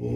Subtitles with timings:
[0.00, 0.10] Mesdames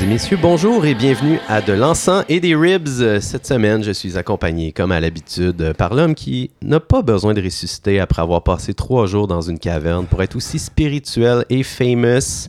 [0.00, 2.86] et messieurs, bonjour et bienvenue à De l'encens et des ribs.
[3.20, 7.42] Cette semaine, je suis accompagné, comme à l'habitude, par l'homme qui n'a pas besoin de
[7.42, 12.48] ressusciter après avoir passé trois jours dans une caverne pour être aussi spirituel et famous.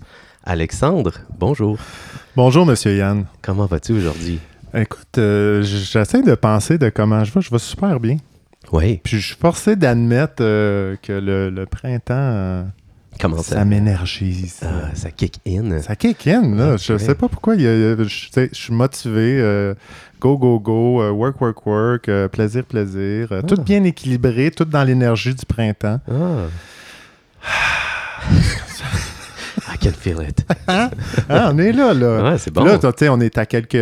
[0.51, 1.77] Alexandre, bonjour.
[2.37, 3.25] Bonjour, Monsieur Yann.
[3.41, 4.39] Comment vas-tu aujourd'hui?
[4.73, 7.41] Écoute, euh, j'essaie de penser de comment je vais.
[7.41, 8.15] Je vais super bien.
[8.71, 9.01] Oui.
[9.03, 12.63] Puis je suis forcé d'admettre euh, que le, le printemps, euh,
[13.19, 13.55] Comment ça?
[13.57, 13.65] ça?
[13.65, 14.61] m'énergise.
[14.63, 15.81] Ah, ça kick in.
[15.81, 16.73] Ça kick in, là.
[16.75, 16.79] Ok.
[16.81, 17.55] Je sais pas pourquoi.
[17.55, 19.39] il y a- je, tu sais, je suis motivé.
[19.41, 19.73] euh,
[20.21, 21.01] go, go, go.
[21.01, 22.07] euh, work, work, work.
[22.07, 23.33] euh, plaisir, plaisir.
[23.33, 23.63] euh, Tout Ah.
[23.63, 24.51] bien équilibré.
[24.51, 25.99] Tout dans l'énergie du printemps.
[26.09, 26.45] Ah.
[29.77, 30.45] I can feel it.
[30.67, 30.89] Ah,
[31.29, 32.31] on est là, là.
[32.31, 32.63] Ouais, c'est bon.
[32.63, 33.75] Là, tu sais, on est à quelques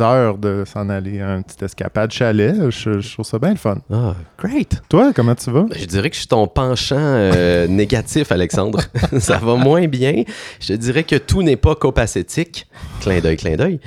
[0.00, 2.70] heures de s'en aller à un petit escapade chalet.
[2.70, 3.78] Je, je trouve ça bien le fun.
[3.92, 4.82] Ah, great.
[4.88, 5.66] Toi, comment tu vas?
[5.76, 8.80] Je dirais que je suis ton penchant euh, négatif, Alexandre.
[9.18, 10.22] ça va moins bien.
[10.60, 12.66] Je dirais que tout n'est pas copacétique.
[13.00, 13.80] Clin d'œil, clin d'œil.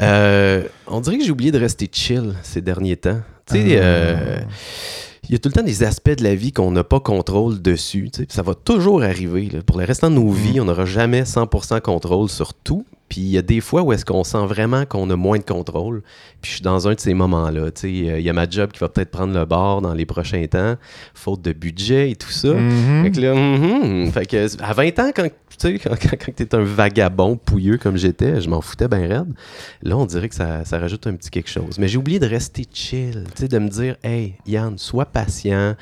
[0.00, 3.20] Euh, on dirait que j'ai oublié de rester chill ces derniers temps.
[3.46, 4.38] Tu sais, euh,
[5.28, 7.62] il y a tout le temps des aspects de la vie qu'on n'a pas contrôle
[7.62, 8.10] dessus.
[8.28, 9.48] Ça va toujours arriver.
[9.50, 9.62] là.
[9.62, 12.84] Pour le restant de nos vies, on n'aura jamais 100% contrôle sur tout.
[13.12, 15.44] Puis il y a des fois où est-ce qu'on sent vraiment qu'on a moins de
[15.44, 16.00] contrôle.
[16.40, 17.70] Puis je suis dans un de ces moments-là.
[17.70, 18.08] tu.
[18.08, 20.46] Euh, Il y a ma job qui va peut-être prendre le bord dans les prochains
[20.46, 20.76] temps,
[21.12, 22.54] faute de budget et tout ça.
[22.54, 23.02] Mhm.
[23.04, 24.10] Fait que là, mhm.
[24.12, 27.98] Fait que à 20 ans, quand tu quand, quand, quand t'es un vagabond pouilleux comme
[27.98, 29.34] j'étais, je m'en foutais bien raide.
[29.82, 31.78] Là, on dirait que ça, ça rajoute un petit quelque chose.
[31.78, 35.76] Mais j'ai oublié de rester chill, tu de me dire, hey, Yann, sois patient.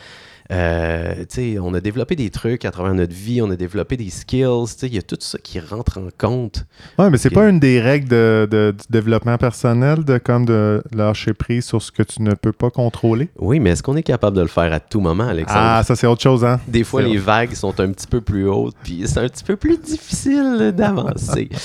[0.50, 1.14] Euh,
[1.60, 4.94] on a développé des trucs à travers notre vie, on a développé des skills, il
[4.94, 6.64] y a tout ça qui rentre en compte.
[6.98, 10.82] Ouais, mais c'est pas une des règles de, de- du développement personnel de comme de
[10.94, 13.28] lâcher prise sur ce que tu ne peux pas contrôler?
[13.38, 15.60] Oui, mais est-ce qu'on est capable de le faire à tout moment, Alexandre?
[15.62, 16.60] Ah, ça c'est autre chose, hein?
[16.66, 19.56] Des fois, les vagues sont un petit peu plus hautes, puis c'est un petit peu
[19.56, 21.48] plus difficile d'avancer.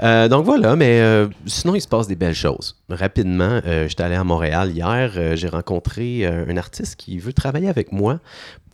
[0.00, 2.76] Euh, donc voilà, mais euh, sinon, il se passe des belles choses.
[2.88, 7.90] Rapidement, euh, j'étais allé à Montréal hier, j'ai rencontré un artiste qui veut travailler avec
[7.90, 8.20] moi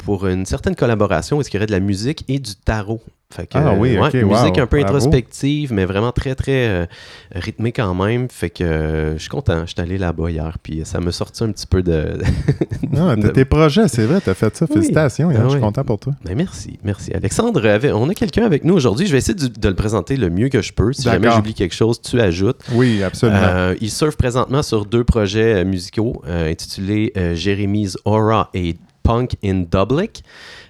[0.05, 3.01] pour une certaine collaboration où est-ce qu'il y aurait de la musique et du tarot.
[3.35, 4.95] Fait que, Ah oui, ouais, ok, une musique wow, un peu bravo.
[4.97, 6.87] introspective, mais vraiment très, très euh,
[7.35, 8.29] rythmée quand même.
[8.31, 9.63] Fait que euh, je suis content.
[9.67, 12.19] Je suis allé là-bas hier, puis ça me sorti un petit peu de,
[12.97, 14.67] Ah, t'as tes projets, c'est vrai, t'as fait ça.
[14.69, 14.75] Oui.
[14.75, 16.13] Félicitations, Ah je suis content pour toi.
[16.25, 17.13] Ben, merci, merci.
[17.13, 19.07] Alexandre, avait- on a quelqu'un avec nous aujourd'hui.
[19.07, 20.93] Je vais essayer de, de le présenter le mieux que je peux.
[20.93, 22.61] Si jamais j'oublie quelque chose, tu ajoutes.
[22.73, 23.41] Oui, absolument.
[23.43, 28.77] Euh, il surfe présentement sur deux projets euh, musicaux euh, intitulés euh, Jérémy's Aura et
[29.05, 30.25] Punk in Dublic.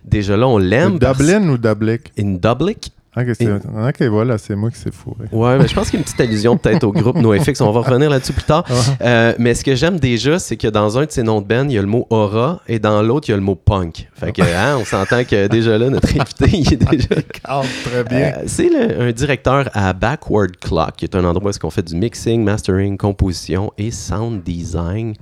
[0.05, 0.99] Déjà là, on l'aime.
[0.99, 2.13] parce- Dublin ou Dublic?
[2.19, 2.91] In Dublic.
[3.17, 5.27] Ok, c'est- Et- ok, voilà, c'est moi qui s'est fourré.
[5.31, 7.61] Ouais, mais je pense qu'il y a une petite allusion peut-être au groupe NoFX.
[7.61, 8.65] On va revenir là-dessus plus tard.
[9.03, 11.67] Euh, mais ce que j'aime déjà, c'est que dans un de ces noms de band,
[11.67, 14.09] il y a le mot aura et dans l'autre, il y a le mot punk.
[14.15, 17.07] Fait que, hein, on s'entend que déjà là, notre invité, il est déjà
[17.85, 18.19] très bien.
[18.19, 18.69] Euh, c'est
[19.01, 22.43] un directeur à Backward Clock, qui est un endroit où est-ce qu'on fait du mixing,
[22.43, 25.15] mastering, composition et sound design.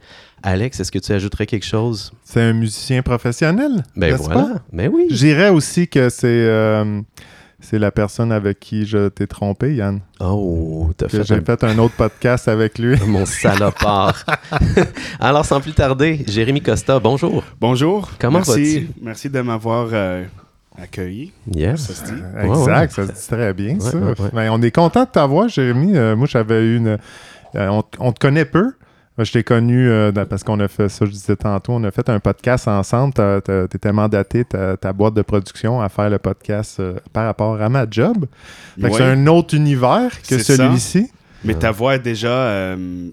[0.42, 2.12] Alex, est-ce que tu ajouterais quelque chose?
[2.24, 4.34] C'est un musicien professionnel, Ben voilà.
[4.40, 4.48] pas?
[4.72, 5.06] Ben oui.
[5.10, 7.00] Je dirais aussi que c'est euh,
[7.60, 10.00] c'est la personne avec qui je t'ai trompé, Yann.
[10.18, 11.40] Oh, t'as fait j'ai un...
[11.42, 12.96] fait un autre podcast avec lui.
[13.06, 14.24] Mon salopard.
[15.20, 17.44] Alors, sans plus tarder, Jérémy Costa, bonjour.
[17.60, 18.10] Bonjour.
[18.18, 18.88] Comment merci, vas-tu?
[19.00, 20.24] Merci de m'avoir euh,
[20.76, 21.32] accueilli.
[21.54, 21.82] Yes.
[21.82, 22.20] Ça se dit?
[22.34, 23.06] Ouais, Exact, ouais.
[23.06, 23.96] ça se dit très bien, Ouais, ça.
[23.96, 24.30] ouais, ouais.
[24.32, 25.96] Ben, on est content de t'avoir, Jérémy.
[25.96, 26.98] Euh, moi, j'avais eu une.
[27.54, 28.72] euh, on, on te connaît peu.
[29.18, 32.08] Je t'ai connu euh, parce qu'on a fait ça, je disais tantôt, on a fait
[32.08, 33.12] un podcast ensemble.
[33.14, 37.60] Tu étais mandaté, ta, ta boîte de production, à faire le podcast euh, par rapport
[37.60, 38.26] à ma job.
[38.80, 38.90] Ouais.
[38.90, 41.10] C'est un autre univers que celui-ci.
[41.44, 43.10] Mais ta voix est déjà euh,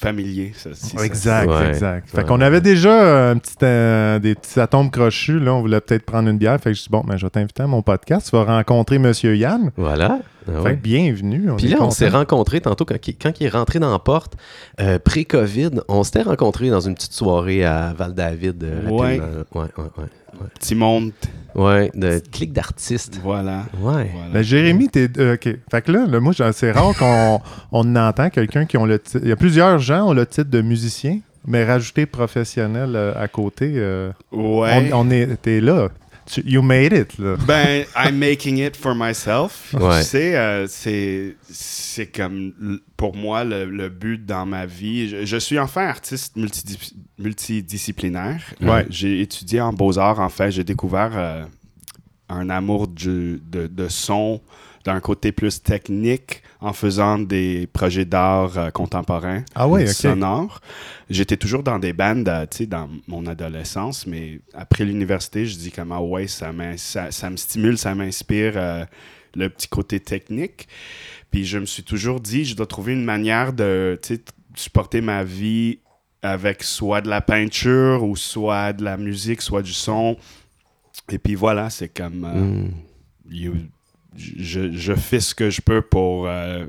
[0.00, 0.52] familier.
[0.56, 1.68] Ça, si ça- Exact, Ouais.
[1.68, 2.08] exact.
[2.10, 5.38] Fait qu'on avait déjà un petit, euh, des petits atomes crochus.
[5.38, 6.58] Là, on voulait peut-être prendre une bière.
[6.60, 8.28] Fait que je dis, bon, ben, je vais t'inviter à mon podcast.
[8.30, 9.70] Tu vas rencontrer Monsieur Yann.
[9.76, 10.20] Voilà.
[10.48, 11.50] Ah Fait que bienvenue.
[11.50, 13.98] On Puis là, on s'est rencontrés tantôt quand il, quand il est rentré dans la
[13.98, 14.36] porte,
[14.80, 15.82] euh, pré-COVID.
[15.88, 18.64] On s'était rencontrés dans une petite soirée à Val-David.
[18.64, 19.20] euh, Ouais.
[19.20, 20.46] Ouais, ouais, ouais.
[20.58, 21.12] Petit monde.
[21.54, 23.20] Ouais, de clic d'artiste.
[23.22, 23.64] Voilà.
[23.80, 24.10] Ouais.
[24.12, 24.28] voilà.
[24.32, 25.08] Ben, Jérémy, t'es.
[25.18, 25.48] euh, OK.
[25.70, 27.40] Fait que là, là, moi, j'en- c'est rare qu'on
[27.72, 29.20] on entend quelqu'un qui ont le titre.
[29.22, 33.26] Il y a plusieurs gens ont le titre de musicien, mais rajouter professionnel euh, à
[33.28, 34.90] côté, euh, ouais.
[34.92, 35.40] on, on est.
[35.42, 35.88] T'es là.
[36.26, 37.36] Tu- you made it, là.
[37.46, 39.72] Ben, I'm making it for myself.
[39.78, 40.00] Ouais.
[40.00, 45.08] Tu sais, euh, c'est, c'est comme, pour moi, le, le but dans ma vie.
[45.08, 48.42] Je, je suis enfin artiste multidis- multidisciplinaire.
[48.62, 48.86] Euh, Ouais.
[48.90, 50.50] j'ai étudié en beaux-arts, en fait.
[50.50, 51.44] J'ai découvert euh,
[52.28, 54.40] un amour du- de, de son,
[54.84, 60.60] d'un côté plus technique en faisant des projets d'art euh, contemporain, Ah sonore.
[61.08, 65.56] J'étais toujours dans des bandes, euh, tu sais, dans mon adolescence, mais après l'université, je
[65.56, 68.84] dis comme, ah ouais, ça, ça, ça me stimule, ça m'inspire euh,
[69.34, 70.68] le petit côté technique.
[71.30, 73.98] Puis je me suis toujours dit, je dois trouver une manière de,
[74.54, 75.78] supporter ma vie
[76.22, 80.18] avec soit de la peinture ou soit de la musique, soit du son.
[81.08, 82.26] Et puis voilà, c'est comme...
[82.26, 82.70] Hmm.
[83.30, 83.70] you-
[84.16, 86.66] je, je fais ce que je peux pour euh,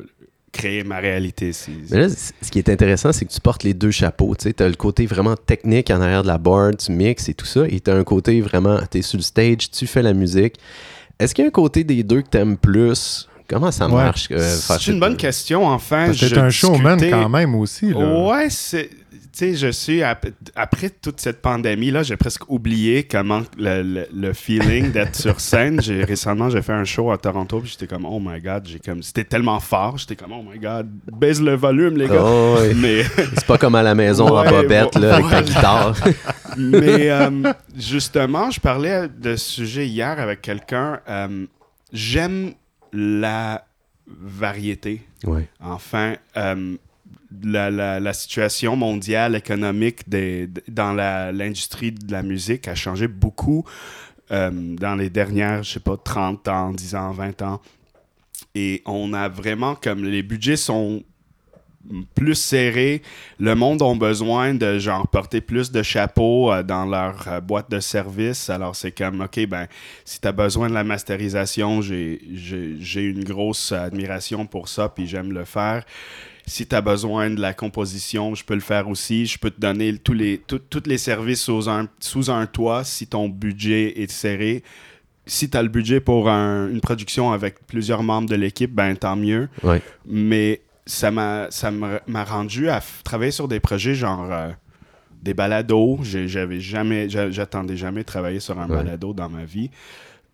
[0.51, 1.51] créer ma réalité.
[1.89, 4.35] Mais là, ce qui est intéressant, c'est que tu portes les deux chapeaux.
[4.35, 7.45] Tu as le côté vraiment technique en arrière de la board, tu mixes et tout
[7.45, 10.13] ça, et tu as un côté vraiment, tu es sur le stage, tu fais la
[10.13, 10.55] musique.
[11.19, 13.27] Est-ce qu'il y a un côté des deux que tu aimes plus?
[13.47, 13.93] Comment ça Ouais.
[13.95, 16.11] marche euh, c'est une bonne question, enfin.
[16.17, 17.89] T'es un showman quand même aussi.
[17.91, 17.97] Là.
[18.25, 18.89] Ouais, c'est.
[19.33, 20.03] Tu sais, je suis.
[20.03, 20.25] ap-
[20.55, 25.81] Après toute cette pandémie-là, j'ai presque oublié comment le, le- le feeling d'être sur scène.
[25.81, 28.79] J'ai récemment, j'ai fait un show à Toronto, puis j'étais comme, oh my god, j'ai
[28.79, 29.01] comme.
[29.01, 32.21] C'était tellement fort, j'étais comme, oh my god, baisse le volume, les gars.
[32.25, 32.57] Oh.
[32.75, 33.03] Mais.
[33.35, 35.95] C'est pas comme à la maison en Ouais, bobette bon, là, avec ta guitare.
[36.57, 40.99] Mais euh, justement, je parlais de ce sujet hier avec quelqu'un.
[41.07, 41.45] euh,
[41.93, 42.51] J'aime
[42.91, 43.63] la
[44.07, 45.01] variété.
[45.25, 45.47] ouais.
[45.61, 46.75] Enfin, euh,
[47.43, 47.69] la,
[47.99, 53.63] la- situation mondiale économique des- dans l'industrie de la musique a changé beaucoup
[54.31, 57.61] euh, dans les dernières, je sais pas, 30 ans, 10 ans, 20 ans.
[58.55, 61.03] Et on a vraiment, comme les budgets sont
[62.13, 63.01] plus serrés,
[63.39, 67.71] le monde a besoin de genre porter plus de chapeaux euh, dans leur euh, boîte
[67.71, 68.49] de service.
[68.51, 69.67] Alors c'est comme, ok, ben,
[70.05, 72.19] si tu as besoin de la masterisation, j'ai
[72.95, 75.83] une grosse admiration pour ça, puis j'aime le faire.
[76.47, 79.25] Si tu as besoin de la composition, je peux le faire aussi.
[79.25, 83.07] Je peux te donner tous les, tout- les services sous un, sous un toit si
[83.07, 84.63] ton budget est serré.
[85.25, 88.95] Si tu as le budget pour un- une production avec plusieurs membres de l'équipe, ben
[88.95, 89.49] tant mieux.
[89.63, 89.81] Ouais.
[90.05, 94.49] Mais ça m'a ça m'a rendu à travailler sur des projets genre euh,
[95.21, 95.99] des balados.
[96.01, 98.77] J'avais jamais, j'a- j'attendais jamais travailler sur un Ouais.
[98.77, 99.69] balado dans ma vie.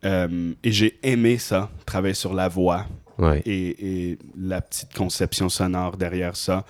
[0.06, 2.86] Euh, et j'ai aimé ça, travailler sur la voix
[3.20, 3.42] Ouais.
[3.46, 6.66] et, et la petite conception sonore derrière ça,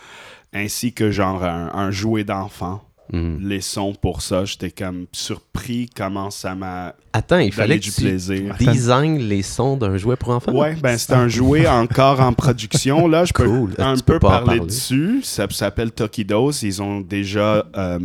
[0.53, 2.83] ainsi que genre un, un jouet d'enfant.
[3.13, 3.37] Hmm.
[3.39, 7.91] Les sons pour ça, j'étais comme surpris comment ça m'a Attends, il fallait que du
[7.91, 8.53] tu plaisir.
[8.59, 10.51] designes les sons d'un jouet pour enfants?
[10.51, 13.07] Ouais, ben c'est un jouet encore en production.
[13.07, 13.75] Là, je peux Cool.
[13.77, 14.59] un Tu peu peux parler, parler.
[14.59, 15.21] dessus.
[15.23, 16.51] Ça s'appelle Tokidos.
[16.63, 17.97] Ils ont déjà euh,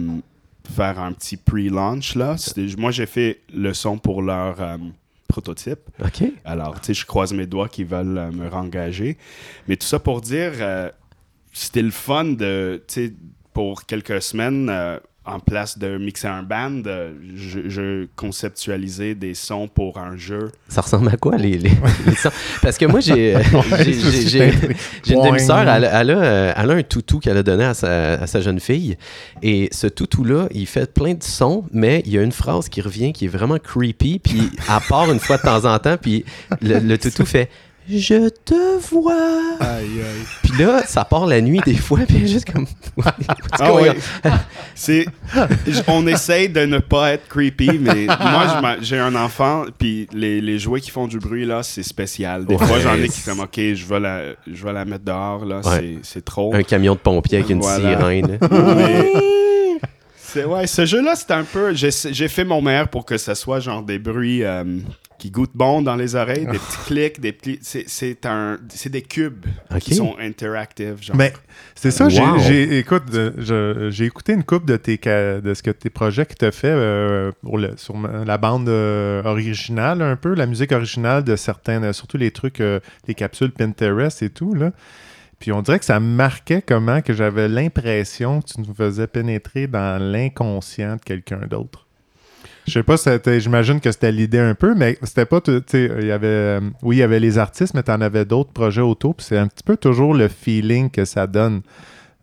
[0.73, 2.37] fait un petit pre-launch là.
[2.79, 4.77] Moi, j'ai fait le son pour leur euh,
[5.32, 5.81] prototype.
[6.05, 6.25] OK.
[6.44, 9.17] Alors, tu sais, je croise mes doigts qu'ils veulent euh, me rengager.
[9.67, 10.90] Mais tout ça pour dire, euh,
[11.52, 13.14] c'était le fun de, tu sais,
[13.55, 19.34] pour quelques semaines, euh, en place de mixer un band, euh, je, je conceptualisais des
[19.34, 20.50] sons pour un jeu.
[20.69, 21.70] Ça ressemble à quoi, les, les-
[22.06, 22.30] les sons?
[22.60, 23.36] Parce que moi, j'ai
[23.78, 24.52] j'ai- j'ai- j'ai-
[25.04, 27.74] j'ai une demi-sœur, elle, elle a, euh, elle a un toutou qu'elle a donné à
[27.74, 28.96] sa, à sa jeune fille.
[29.42, 32.80] Et ce toutou-là, il fait plein de sons, mais il y a une phrase qui
[32.80, 34.19] revient qui est vraiment creepy.
[34.19, 36.24] Puis, à part une fois de temps en temps, puis
[36.60, 37.48] le, le toutou fait
[37.88, 39.12] Je te vois.
[39.61, 40.25] Aïe, aïe.
[40.43, 42.67] Puis là, ça part la nuit des fois, puis juste comme.
[43.61, 43.88] Ah oui.
[44.75, 45.06] C'est,
[45.88, 50.58] on essaye de ne pas être creepy, mais moi, j'ai un enfant, puis les, les
[50.58, 52.46] jouets qui font du bruit, là, c'est spécial.
[52.46, 52.67] Des Ouais.
[52.67, 55.56] fois, j'en ai qui comme, OK, je vais la, je vais la mettre dehors, là,
[55.64, 55.99] Ouais.
[56.02, 56.55] c'est, c'est trop.
[56.55, 57.98] Un camion de pompier avec une Voilà.
[57.98, 58.39] sirène.
[58.51, 59.12] Mais-
[60.36, 61.74] ouais, ce jeu-là, c'est un peu...
[61.74, 64.65] J'ai, fait mon meilleur pour que ça soit genre des bruits euh,
[65.19, 67.58] qui goûtent bon dans les oreilles, des petits clics, des petits...
[67.62, 69.44] C'est, c'est, un, c'est des cubes
[69.81, 71.17] qui sont interactifs, genre.
[71.17, 71.32] Mais
[71.74, 72.39] c'est ça, j'ai- Wow.
[72.39, 76.34] j'ai écoute, euh, j'ai écouté une coupe de tes de ce que tes projets que
[76.34, 80.72] tu as fait euh, pour le- sur la bande euh, originale un peu, la musique
[80.72, 84.70] originale de certains, euh, surtout les trucs, euh, les capsules Pinterest et tout là.
[85.43, 89.67] Puis on dirait que ça marquait comment que j'avais l'impression que tu nous faisais pénétrer
[89.67, 91.89] dans l'inconscient de quelqu'un d'autre.
[92.69, 92.94] Je sais pas,
[93.41, 96.29] j'imagine que c'était l'idée un peu, mais c'était pas, tout- tu sais, il y avait,
[96.29, 99.27] euh, oui, il y avait les artistes, mais tu en avais d'autres projets autour, puis
[99.27, 101.63] c'est un petit peu toujours le feeling que ça donne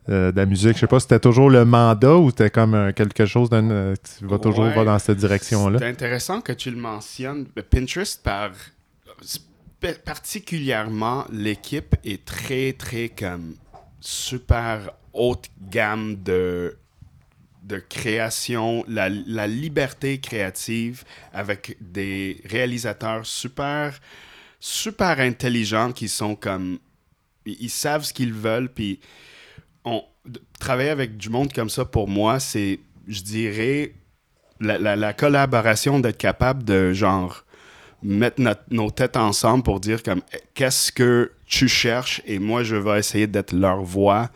[0.08, 0.76] euh, de la musique.
[0.76, 3.92] Je sais pas si c'était toujours le mandat ou c'était comme euh, quelque chose d'un,
[4.18, 4.74] tu vas toujours Ouais.
[4.74, 5.78] va dans cette direction-là.
[5.78, 7.44] C'est intéressant que tu le mentionnes.
[7.70, 8.52] Pinterest, par
[10.04, 13.56] particulièrement, l'équipe est très, très comme
[14.00, 16.76] super haute gamme de,
[17.62, 24.00] de création, la, la liberté créative avec des réalisateurs super,
[24.58, 26.78] super intelligents qui sont comme.
[27.46, 29.00] Ils savent ce qu'ils veulent, puis
[29.84, 30.04] on,
[30.58, 33.94] travailler avec du monde comme ça, pour moi, c'est, je dirais,
[34.60, 37.44] la- la collaboration d'être capable de, genre,
[38.02, 42.22] mettre notre- nos têtes ensemble pour dire comme eh, qu'est-ce que tu cherches?
[42.26, 44.30] Et moi je vais essayer d'être leur voix.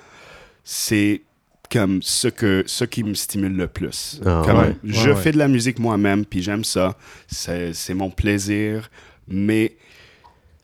[0.65, 1.23] C'est
[1.71, 4.21] comme ce que ce qui me stimule le plus.
[4.25, 4.77] Ah, Comme, ouais.
[4.85, 6.97] je Ouais, fais de la musique moi-même puis j'aime ça.
[7.27, 8.91] C'est c'est mon plaisir,
[9.29, 9.77] mais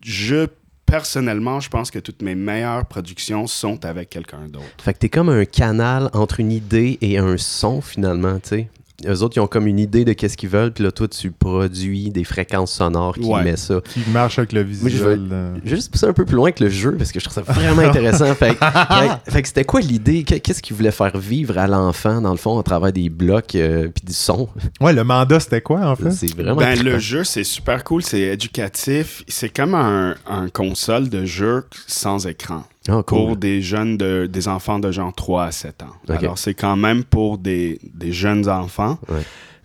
[0.02, 0.46] je
[0.86, 4.64] personnellement, je pense que toutes mes meilleures productions sont avec quelqu'un d'autre.
[4.82, 8.68] Fait que t'es comme un canal entre une idée et un son, finalement, tu sais.
[9.06, 11.30] Eux autres, ils ont comme une idée de qu'est-ce qu'ils veulent, puis là, toi, tu
[11.30, 13.42] produis des fréquences sonores qui Ouais.
[13.42, 13.80] met ça.
[13.92, 15.28] Qui marche avec le visuel.
[15.32, 15.54] euh.
[15.64, 17.34] Je vais juste pousser un peu plus loin que le jeu, parce que je trouve
[17.44, 18.34] ça vraiment intéressant.
[18.34, 18.58] Fait, que-
[19.24, 20.22] fait- fait que c'était quoi l'idée?
[20.24, 23.54] Qu'est- Qu'est-ce qu'ils voulaient faire vivre à l'enfant, dans le fond, à travers des blocs
[23.54, 24.48] euh, puis du son?
[24.80, 26.10] Ouais, le mandat, c'était quoi, en fait?
[26.10, 29.22] C'est vraiment Ben, le jeu, c'est super cool, c'est éducatif.
[29.28, 32.64] C'est comme un, un console de jeu sans écran.
[32.88, 35.94] Ah, Pour des jeunes, de, des enfants de genre 3 à 7 ans.
[36.08, 38.98] Alors, c'est quand même pour des, des jeunes enfants.
[39.08, 39.22] Ouais.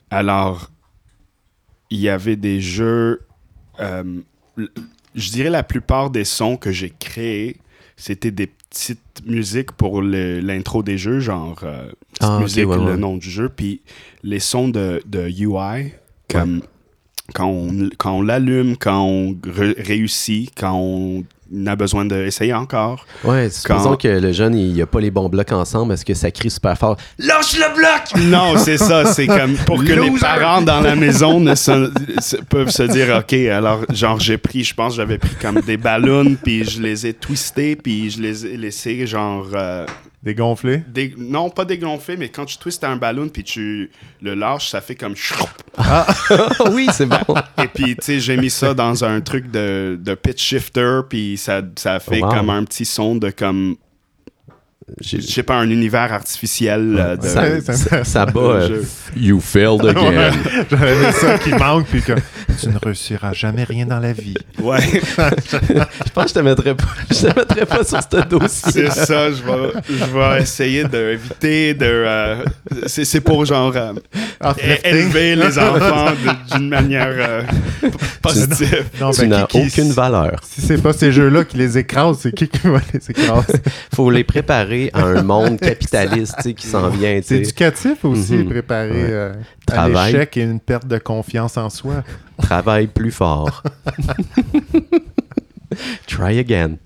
[0.09, 0.69] Alors,
[1.89, 3.21] il y avait des jeux.
[3.79, 4.03] euh,
[5.15, 7.57] je dirais la plupart des sons que j'ai créés,
[7.95, 12.97] c'était des petites musiques pour l'intro des jeux, genre euh, petite Ah, musique, ouais, le
[12.97, 13.47] nom du jeu.
[13.47, 13.81] Puis
[14.23, 15.93] les sons de, de UI,
[16.29, 16.61] comme
[17.33, 21.23] quand on, quand on l'allume, quand on réussit, quand on
[21.65, 23.05] a besoin d'essayer encore.
[23.23, 26.03] Ouais, supposons Quand- que le jeune, il n'y a pas les bons blocs ensemble, est-ce
[26.05, 26.97] que ça crie super fort?
[27.19, 28.23] Lâche le bloc!
[28.31, 29.05] Non, c'est ça.
[29.05, 33.15] C'est comme pour que les parents dans la maison ne se- se- peuvent se dire,
[33.19, 37.05] OK, alors, genre, j'ai pris, je pense, j'avais pris comme des ballons, puis je les
[37.07, 39.85] ai twistés, puis je les ai laissés, genre, euh,
[40.23, 40.81] Dégonflé?
[40.87, 43.91] dé- non, pas dégonflés, mais quand tu twistes un ballon, puis tu
[44.23, 45.35] le lâches, ça fait comme choup.
[46.71, 47.17] oui, c'est bon.
[47.61, 51.34] Et puis, tu sais, j'ai mis ça dans un truc de, de pitch shifter, puis
[51.37, 52.29] ça, ça fait Wow.
[52.29, 53.77] comme un petit son de comme,
[55.01, 57.25] je sais pas, un univers artificiel euh, de.
[57.27, 58.67] ça, ça- ça, ça bat.
[58.67, 58.83] de euh,
[59.17, 60.31] you failed again.
[60.69, 62.13] J'avais ça qui manque, puis que
[62.59, 64.35] tu ne réussiras jamais rien dans la vie.
[64.61, 64.77] Ouais.
[64.81, 68.71] Je pense que je te mettrais pas, je te mettrais pas sur ce dossier.
[68.91, 71.85] C'est ça, je vais, je vais essayer d'éviter de.
[71.85, 72.45] euh,
[72.85, 73.73] c'est c'est pour genre
[74.83, 77.41] élever les enfants de- d'une manière euh,
[78.21, 78.85] positive.
[79.01, 80.39] Non, Tu ben, n'as aucune valeur.
[80.47, 83.53] Si c'est pas ces jeux-là qui les écrasent, c'est qui qui va les écraser?
[83.95, 87.19] Faut les préparer à un monde capitaliste qui s'en vient.
[87.23, 88.49] C'est éducatif aussi, Mhm.
[88.49, 89.09] préparer Ouais.
[89.11, 89.33] euh,
[89.71, 92.03] à l'échec et une perte de confiance en soi.
[92.41, 93.63] Travaille plus fort.
[96.07, 96.77] Try again.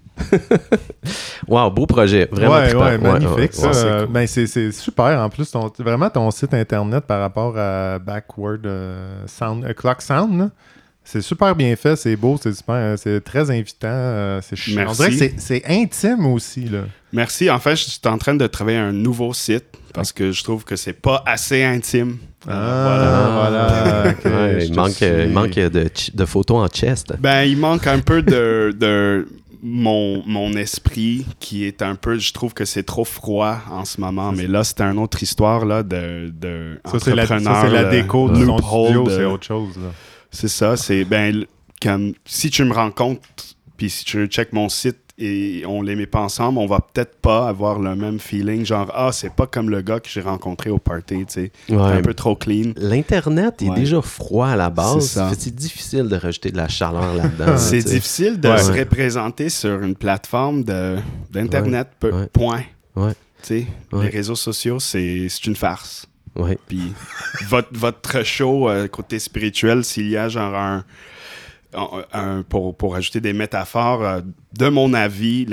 [1.47, 2.27] wow, beau projet.
[2.31, 3.53] Vraiment ouais, magnifique.
[3.63, 3.99] ouais, ça.
[4.03, 4.13] cool.
[4.13, 5.19] ben, c'est super.
[5.21, 10.01] En plus, ton- vraiment, ton site internet par rapport à Backward euh, Sound, euh, Clock
[10.01, 10.51] Sound,
[11.11, 13.87] c'est super bien fait, c'est beau, c'est super, euh, c'est très invitant.
[13.87, 15.09] euh, c'est ch- On Merci.
[15.09, 16.65] dirait que c'est- intime aussi.
[16.65, 16.81] Là.
[17.11, 17.49] Merci.
[17.49, 20.63] En fait, je suis en train de travailler un nouveau site parce que je trouve
[20.63, 22.17] que c'est pas assez intime.
[22.47, 24.03] Ah, voilà.
[24.19, 27.13] ok, Ouais, je il, manque, euh, il manque de, de photos en chest.
[27.19, 29.27] Ben, il manque un peu de, de
[29.63, 32.17] mon, mon esprit qui est un peu.
[32.19, 35.65] Je trouve que c'est trop froid en ce moment, mais là, c'est une autre histoire
[35.65, 37.35] là, de, de Ça, c'est la, ça,
[37.65, 39.75] euh, déco de studio, de- c'est autre chose.
[39.77, 39.89] là.
[40.31, 41.45] C'est ça, c'est ben
[41.81, 43.21] comme si tu me rencontres
[43.77, 47.17] puis si tu check mon site et on les met pas ensemble, on va peut-être
[47.19, 50.69] pas avoir le même feeling genre ah, c'est pas comme le gars que j'ai rencontré
[50.69, 51.51] au party, tu sais.
[51.69, 51.77] Ouais.
[51.81, 52.71] Un peu trop clean.
[52.77, 53.75] L'Internet est Ouais.
[53.75, 55.21] déjà froid à la base.
[55.37, 57.57] C'est difficile de rajouter de la chaleur là-dedans.
[57.57, 58.57] C'est difficile de Ouais.
[58.63, 60.97] se représenter sur une plateforme de
[61.31, 61.87] d'internet
[62.33, 62.63] point.
[63.47, 66.05] Les réseaux sociaux, c'est une farce.
[66.67, 66.93] Puis
[67.47, 73.33] votre, votre show euh, côté spirituel, s'il y a genre un, pour, pour ajouter des
[73.33, 74.21] métaphores, euh,
[74.57, 75.45] de mon avis,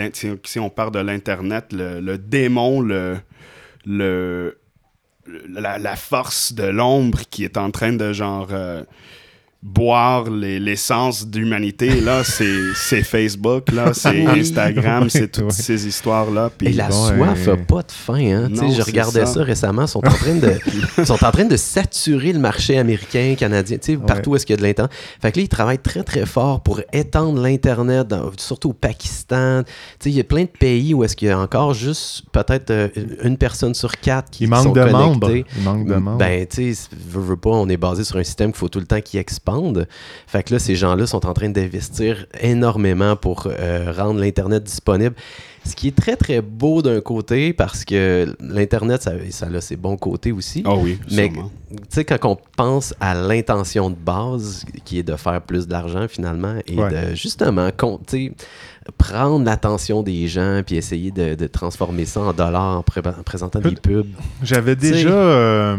[0.44, 3.18] si, on parle de l'Internet, le, démon, le,
[3.84, 4.58] le,
[5.48, 8.82] la force de l'ombre qui est en train de genre euh,
[9.62, 12.46] boire les- l'essence d'humanité, là, c'est
[12.76, 14.40] c'est Facebook, là, c'est Oui.
[14.40, 16.50] Instagram, c'est toutes ces histoires-là.
[16.56, 16.92] puis- Et la Ouais.
[16.92, 18.14] soif a pas de fin.
[18.14, 18.48] Hein?
[18.50, 19.34] Tu sais, Non, je c'est regardais ça.
[19.34, 19.42] ça.
[19.42, 19.82] récemment.
[19.82, 20.52] Ils sont en train de,
[21.04, 24.54] sont en train de saturer le marché américain, canadien, tu sais, partout où est-ce qu'il
[24.54, 24.92] y a de l'Internet.
[25.20, 29.62] Fait que là, ils travaillent très, très fort pour étendre l'Internet, surtout au Pakistan.
[29.64, 29.70] Tu
[30.04, 32.70] sais, il y a plein de pays où est-ce qu'il y a encore juste peut-être
[32.70, 32.88] euh,
[33.24, 35.30] une personne sur quatre qui Il manque de membres.
[35.34, 36.18] Il manque de membres.
[36.18, 38.78] Ben, tu sais, veux, veux pas, on est basé sur un système qu'il faut tout
[38.80, 39.55] le temps qu'il expande.
[40.26, 45.14] Fait que là, ces gens-là sont en train d'investir énormément pour euh, rendre l'Internet disponible.
[45.64, 49.74] Ce qui est très, très beau d'un côté parce que l'Internet, ça, ça a ses
[49.74, 50.62] bons côtés aussi.
[50.64, 51.42] Ah oui, Mais tu
[51.88, 56.54] sais, quand on pense à l'intention de base, qui est de faire plus d'argent finalement,
[56.68, 57.10] et Ouais.
[57.10, 57.70] de justement
[58.06, 58.32] sais,
[58.96, 63.22] prendre l'attention des gens, puis essayer de, de transformer ça en dollars en, pré- en
[63.24, 64.06] présentant des pubs.
[64.44, 65.08] J'avais déjà.
[65.08, 65.76] euh,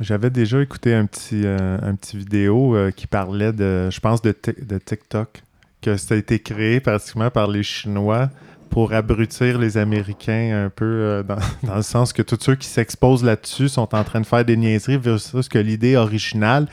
[0.00, 4.20] J'avais déjà écouté un petit, euh, un petit vidéo euh, qui parlait de, je pense,
[4.20, 5.42] de, de TikTok,
[5.80, 8.30] que ça a été créé pratiquement par les Chinois
[8.70, 12.68] pour abrutir les Américains un peu, euh, dans, dans le sens que tous ceux qui
[12.68, 16.66] s'exposent là-dessus sont en train de faire des niaiseries versus que l'idée originale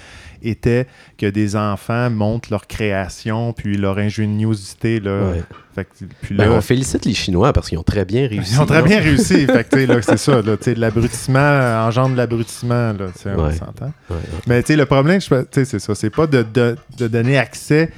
[0.46, 5.00] était que des enfants montrent leur création puis leur ingéniosité.
[5.00, 5.30] Là.
[5.32, 5.44] Ouais.
[5.74, 8.54] Fait que- puis Ben, on félicite les Chinois parce qu'ils ont très bien réussi.
[8.56, 9.48] ils ont très bien réussi.
[10.02, 10.42] c'est ça.
[10.76, 12.94] L'abrutissement engendre de l'abrutissement.
[13.26, 13.94] On s'entend.
[14.10, 14.18] Ouais.
[14.48, 15.96] Mais le problème, c'est ça.
[15.96, 17.92] C'est pas de, de- de donner accès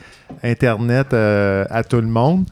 [0.43, 2.45] Internet euh, à tout le monde.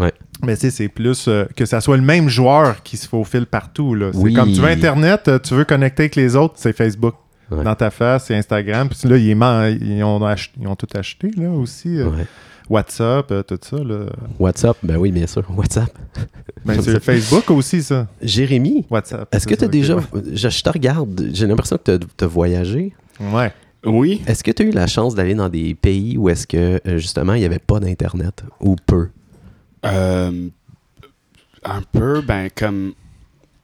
[0.00, 0.12] Ouais.
[0.44, 3.46] Mais tu sais, c'est plus euh, que ça soit le même joueur qui se faufile
[3.46, 3.94] partout.
[3.94, 4.10] là.
[4.12, 4.32] C'est Oui.
[4.34, 7.14] comme tu veux Internet, euh, tu veux connecter avec les autres, c'est Facebook.
[7.50, 7.64] Ouais.
[7.64, 8.88] Dans ta face, c'est Instagram.
[8.88, 11.98] Puis là, ils, ont, ach- ils ont tout acheté là aussi.
[11.98, 12.26] euh, Ouais.
[12.68, 13.78] WhatsApp, euh, tout ça.
[13.78, 14.06] Là.
[14.38, 15.44] WhatsApp, ben oui, bien sûr.
[15.56, 15.90] WhatsApp.
[16.64, 17.00] Ben, c'est.
[17.02, 18.06] Facebook aussi, ça.
[18.22, 19.34] Jérémy, WhatsApp.
[19.34, 19.96] est-ce que tu as déjà.
[20.34, 22.92] Je, je te regarde, j'ai l'impression que tu as voyagé.
[23.18, 23.50] Ouais.
[23.86, 24.20] Oui.
[24.26, 27.32] Est-ce que tu as eu la chance d'aller dans des pays où est-ce que, justement,
[27.32, 29.08] il n'y avait pas d'Internet ou peu?
[29.84, 30.48] Euh,
[31.64, 32.94] un peu, ben, comme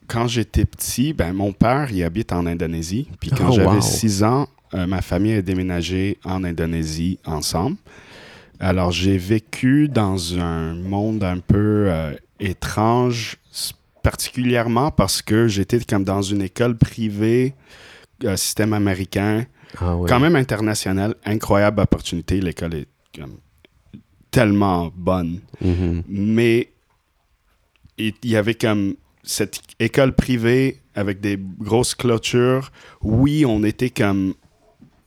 [0.07, 3.07] quand j'étais petit, ben, mon père, il habite en Indonésie.
[3.19, 3.81] Puis quand Oh, j'avais wow.
[3.81, 7.77] 6 ans, euh, ma famille a déménagé en Indonésie ensemble.
[8.59, 13.37] Alors, j'ai vécu dans un monde un peu euh, étrange,
[14.01, 17.53] particulièrement parce que j'étais comme dans une école privée,
[18.23, 19.45] euh, système américain,
[19.79, 22.39] Ah quand même international, incroyable opportunité.
[22.41, 23.37] L'école est comme,
[24.37, 26.03] tellement bonne Mhm.
[26.07, 26.69] mais
[27.97, 32.71] il y avait comme cette école privée avec des grosses clôtures.
[33.01, 34.35] Oui, on était comme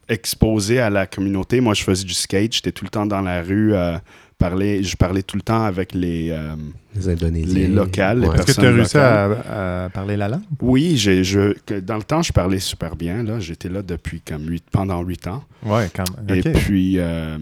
[0.08, 1.60] exposé à la communauté.
[1.60, 3.72] Moi, je faisais du skate, j'étais tout le temps dans la rue.
[3.74, 3.96] euh,
[4.38, 6.30] parler, je parlais tout le temps avec les.
[6.30, 6.56] euh,
[6.96, 7.54] Les Indonésiens.
[7.54, 8.34] Les locales, Ouais.
[8.36, 10.42] Est-ce que tu as réussi à, à parler la langue?
[10.62, 13.22] oui, je, dans le temps, je parlais super bien.
[13.22, 13.38] Là.
[13.38, 15.44] J'étais là depuis comme huit, pendant huit ans.
[15.64, 16.36] Ouais, quand même.
[16.38, 17.36] Et puis, euh,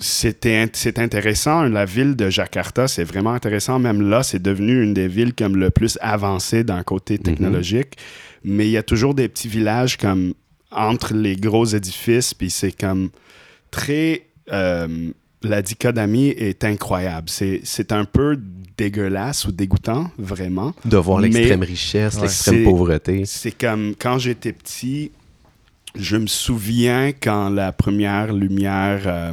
[0.00, 1.62] c'était c'est intéressant.
[1.64, 3.78] La ville de Jakarta, c'est vraiment intéressant.
[3.78, 7.94] Même là, c'est devenu une des villes comme le plus avancée d'un côté technologique.
[8.44, 10.34] Mais il y a toujours des petits villages comme
[10.70, 12.34] entre les gros édifices.
[12.34, 13.10] Puis c'est comme
[13.70, 14.22] très...
[14.52, 15.10] euh,
[15.42, 17.28] la dichotomie est incroyable.
[17.28, 18.38] C'est un peu
[18.76, 20.72] dégueulasse ou dégoûtant, vraiment.
[20.84, 22.22] De voir l'extrême richesse, Ouais.
[22.22, 23.22] l'extrême pauvreté.
[23.24, 25.12] C'est comme quand j'étais petit,
[25.96, 29.32] je me souviens quand la première lumière euh,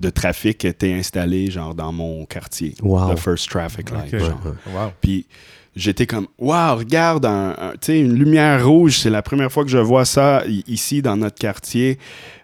[0.00, 2.74] de trafic était installée, genre dans mon quartier.
[2.82, 3.14] Wow.
[3.14, 4.18] The first traffic light.
[4.18, 4.40] Genre.
[4.74, 4.92] Wow.
[5.00, 5.26] Puis
[5.74, 10.04] j'étais comme, waouh, regarde, un, une lumière rouge, c'est la première fois que je vois
[10.04, 11.98] ça i- ici dans notre quartier.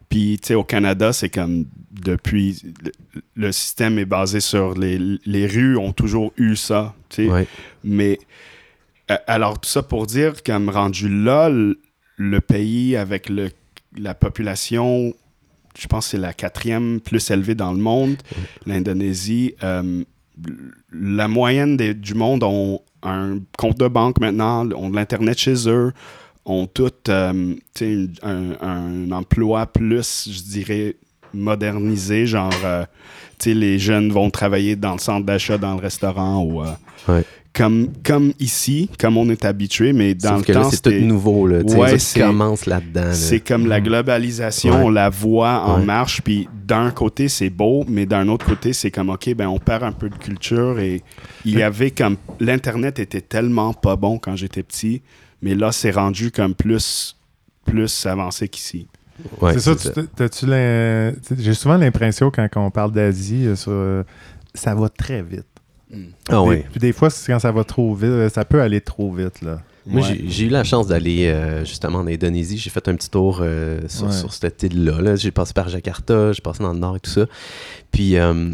[0.08, 2.92] Puis, au Canada, c'est comme depuis, le,
[3.34, 6.94] le système est basé sur les, les rues ont toujours eu ça.
[7.18, 7.46] Ouais.
[7.82, 8.18] Mais
[9.10, 11.80] euh, alors, tout ça pour dire, comme rendu là, le,
[12.18, 13.48] le pays avec le,
[13.96, 15.14] la population,
[15.78, 18.16] je pense que c'est la quatrième plus élevée dans le monde,
[18.66, 20.04] l'Indonésie, euh,
[20.92, 25.68] la moyenne des- du monde ont un compte de banque maintenant, ont de l'Internet chez
[25.68, 25.92] eux,
[26.44, 27.54] ont tout euh,
[28.22, 30.96] un, emploi plus, je dirais,
[31.34, 32.84] modernisé, genre, euh,
[33.44, 36.62] les jeunes vont travailler dans le centre d'achat, dans le restaurant ou...
[37.54, 41.04] comme, comme ici, comme on est habitué, mais dans Sauf le que temps, c'est tout
[41.04, 41.46] nouveau.
[41.46, 41.58] Là.
[41.62, 43.04] Ouais, ils commencent là-dedans.
[43.04, 43.12] là.
[43.12, 43.86] c'est comme la Mhm.
[43.88, 44.82] globalisation, Ouais.
[44.84, 45.84] on la voit en Ouais.
[45.84, 49.58] marche, puis d'un côté c'est beau, mais d'un autre côté c'est comme ok, ben on
[49.58, 51.02] perd un peu de culture et
[51.44, 55.02] il y avait comme l'internet était tellement pas bon quand j'étais petit,
[55.42, 57.16] mais là c'est rendu comme plus
[57.66, 58.88] plus avancé qu'ici.
[59.40, 60.02] Ouais, c'est ça,
[61.38, 64.02] J'ai souvent l'impression quand on parle d'Asie, euh, euh,
[64.54, 65.46] ça va très vite.
[66.28, 66.64] Ah Des- ouais.
[66.70, 69.42] Puis des fois, quand ça va trop vite, euh, ça peut aller trop vite.
[69.42, 69.60] Là.
[69.86, 70.20] Moi, Ouais.
[70.28, 72.56] j'ai- eu la chance d'aller euh, justement en Indonésie.
[72.56, 74.12] J'ai fait un petit tour euh, sur, Ouais.
[74.12, 75.00] sur cette île-là.
[75.00, 75.16] Là.
[75.16, 77.26] J'ai passé par Jakarta, j'ai passé dans le nord et tout ça.
[77.90, 78.50] Puis euh,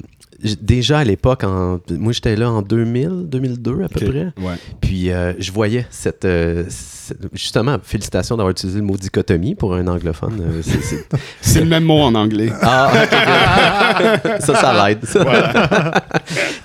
[0.62, 4.24] déjà à l'époque, en- moi j'étais là en 2000, 2002 à peu près.
[4.38, 4.55] Ouais.
[4.81, 9.74] Puis euh, je voyais cette, euh, cette- Justement, félicitations d'avoir utilisé le mot dichotomie pour
[9.74, 10.42] un anglophone.
[11.40, 12.51] C'est- le même mot en anglais.
[12.62, 14.31] Ah, ok.
[14.40, 15.05] ça, ça l'aide.
[15.05, 15.24] ça.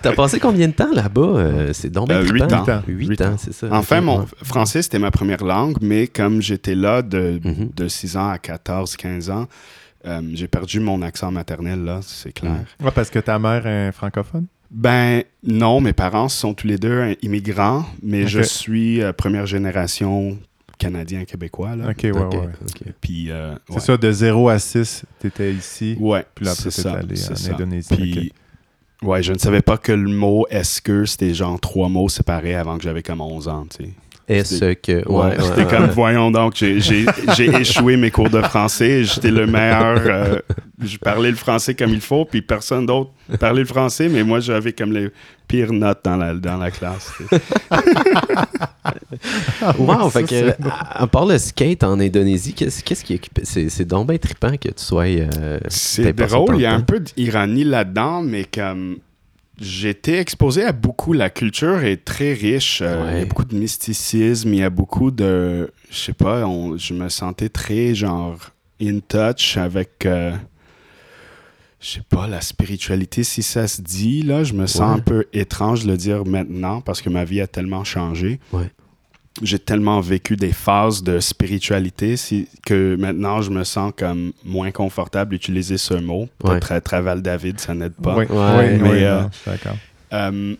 [0.03, 1.21] T'as passé combien de temps là-bas?
[1.21, 2.69] Euh, c'est donc bien Euh, huit trippant.
[2.71, 2.81] ans.
[2.87, 3.37] Huit Huit ans, ans.
[3.37, 3.67] c'est ça.
[3.71, 4.25] Enfin, mon ouais.
[4.43, 7.69] français c'était ma première langue, mais comme j'étais là de, Mhm.
[7.75, 9.47] de 6 ans à 14, 15 ans,
[10.05, 12.51] euh, j'ai perdu mon accent maternel là, c'est clair.
[12.79, 12.85] Mhm.
[12.85, 14.45] Ouais, parce que ta mère est francophone?
[14.69, 19.45] Ben non, mes parents sont tous les deux euh, immigrants, mais je suis euh, première
[19.45, 20.37] génération
[20.79, 21.75] canadien-québécois.
[21.75, 21.89] Là.
[21.91, 22.93] Ok, ouais, Ok, ouais.
[22.99, 23.79] Puis, euh, C'est ouais.
[23.79, 25.95] ça, de 0 à 6, tu étais ici.
[25.99, 27.53] Ouais, Puis là, après, c'est t'es ça, allé c'est en ça.
[27.53, 27.95] Indonésie.
[27.95, 28.33] Puis,
[29.03, 32.55] ouais, je ne savais pas que le mot est-ce que c'était genre trois mots séparés
[32.55, 33.91] avant que j'avais comme 11 ans, tu sais.
[34.27, 35.07] Est-ce que.
[35.09, 36.77] Ouais, Ouais, j'étais ouais, comme, voyons donc, j'ai
[37.59, 40.39] échoué mes cours de français, j'étais le meilleur, euh,
[40.81, 44.39] je parlais le français comme il faut, puis personne d'autre parlait le français, mais moi
[44.39, 45.09] j'avais comme les
[45.47, 47.11] pires notes dans la, dans la classe.
[49.77, 53.41] Wow, fait que, à, à part le skate en Indonésie, qu'est-ce qu'est-ce qui est occupé?
[53.45, 55.03] C'est, c'est donc bien trippant que tu sois.
[55.05, 58.97] euh, C'est drôle, il y a un peu d'ironie là-dedans, mais comme
[59.59, 63.55] j'étais exposé à beaucoup, la culture est très riche, euh, il y a beaucoup de
[63.55, 68.37] mysticisme, il y a beaucoup de, je sais pas, on- je me sentais très genre
[68.81, 70.35] in touch avec, euh,
[71.79, 74.99] je sais pas, la spiritualité, si ça se dit, là, je me sens Ouais.
[74.99, 78.39] un peu étrange de le dire maintenant parce que ma vie a tellement changé.
[78.51, 78.71] Ouais.
[79.41, 84.69] J'ai tellement vécu des phases de spiritualité si- que maintenant je me sens comme moins
[84.71, 86.29] confortable d'utiliser ce mot.
[86.43, 86.51] Ouais.
[86.51, 88.15] Peut-être à Traval David, ça n'aide pas.
[88.15, 88.29] Oui, Ouais,
[88.73, 89.77] oui, mais, oui, euh, d'accord.
[90.13, 90.55] Euh,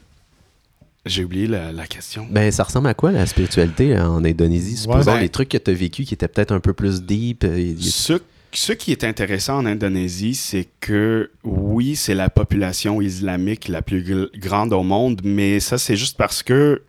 [1.06, 2.26] J'ai oublié la, la question.
[2.32, 4.78] Ben, ça ressemble à quoi la spiritualité là, en Indonésie?
[4.78, 7.44] Supposons ben- les trucs que tu as vécu qui étaient peut-être un peu plus deep.
[7.44, 8.14] euh, Ce,
[8.54, 14.02] ce qui est intéressant en Indonésie, c'est que oui, c'est la population islamique la plus
[14.02, 16.82] gr- grande au monde, mais ça, c'est juste parce que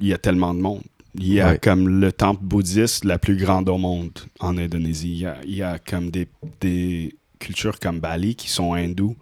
[0.00, 0.80] il y a tellement de monde.
[1.14, 1.58] Il y a Ouais.
[1.58, 5.10] comme le temple bouddhiste la plus grande au monde en Indonésie.
[5.12, 6.26] Il y a, il y a comme des,
[6.60, 9.16] des cultures comme Bali qui sont hindous.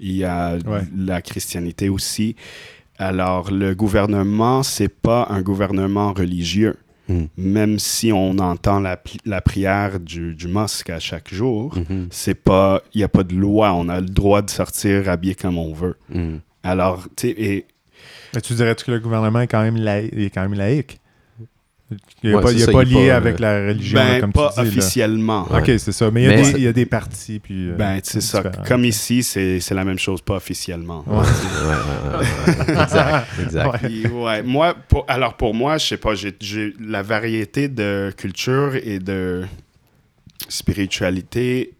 [0.00, 0.82] Il y a Ouais.
[0.96, 2.34] la christianité aussi.
[2.98, 6.76] Alors, le gouvernement, c'est pas un gouvernement religieux
[7.10, 7.24] Hmm.
[7.38, 12.08] même si on entend la, la prière du, du mosque à chaque jour, Mhm.
[12.10, 13.72] c'est pas, il n'y a pas de loi.
[13.72, 15.96] On a le droit de sortir habillé comme on veut.
[16.10, 16.40] Mhm.
[16.62, 17.66] Alors, tu sais, et
[18.34, 21.00] Mais tu dirais-tu que le gouvernement est quand même, laï- est quand même laïque?
[22.22, 23.38] Il n'est Ouais, pas, c'est il est ça, pas il est lié pas, avec euh,
[23.40, 24.66] la religion, là, ben, comme pas tu dis.
[24.66, 24.68] là.
[24.82, 25.48] officiellement.
[25.52, 25.60] Ouais.
[25.60, 26.10] OK, c'est ça.
[26.10, 27.38] Mais il y a, Mais des, il y a des partis.
[27.38, 28.42] Puis, euh, Ben, c'est ça.
[28.66, 31.02] Comme ici, c'est c'est la même chose, pas officiellement.
[31.06, 31.16] Ouais.
[31.16, 32.82] Ouais, ouais, ouais, ouais.
[32.82, 33.72] exact, exact.
[33.72, 33.78] Ouais.
[33.88, 38.74] Puis, ouais, moi, pour- alors pour moi, je sais pas, j'ai- la variété de culture
[38.74, 39.44] et de
[40.48, 41.74] spiritualité,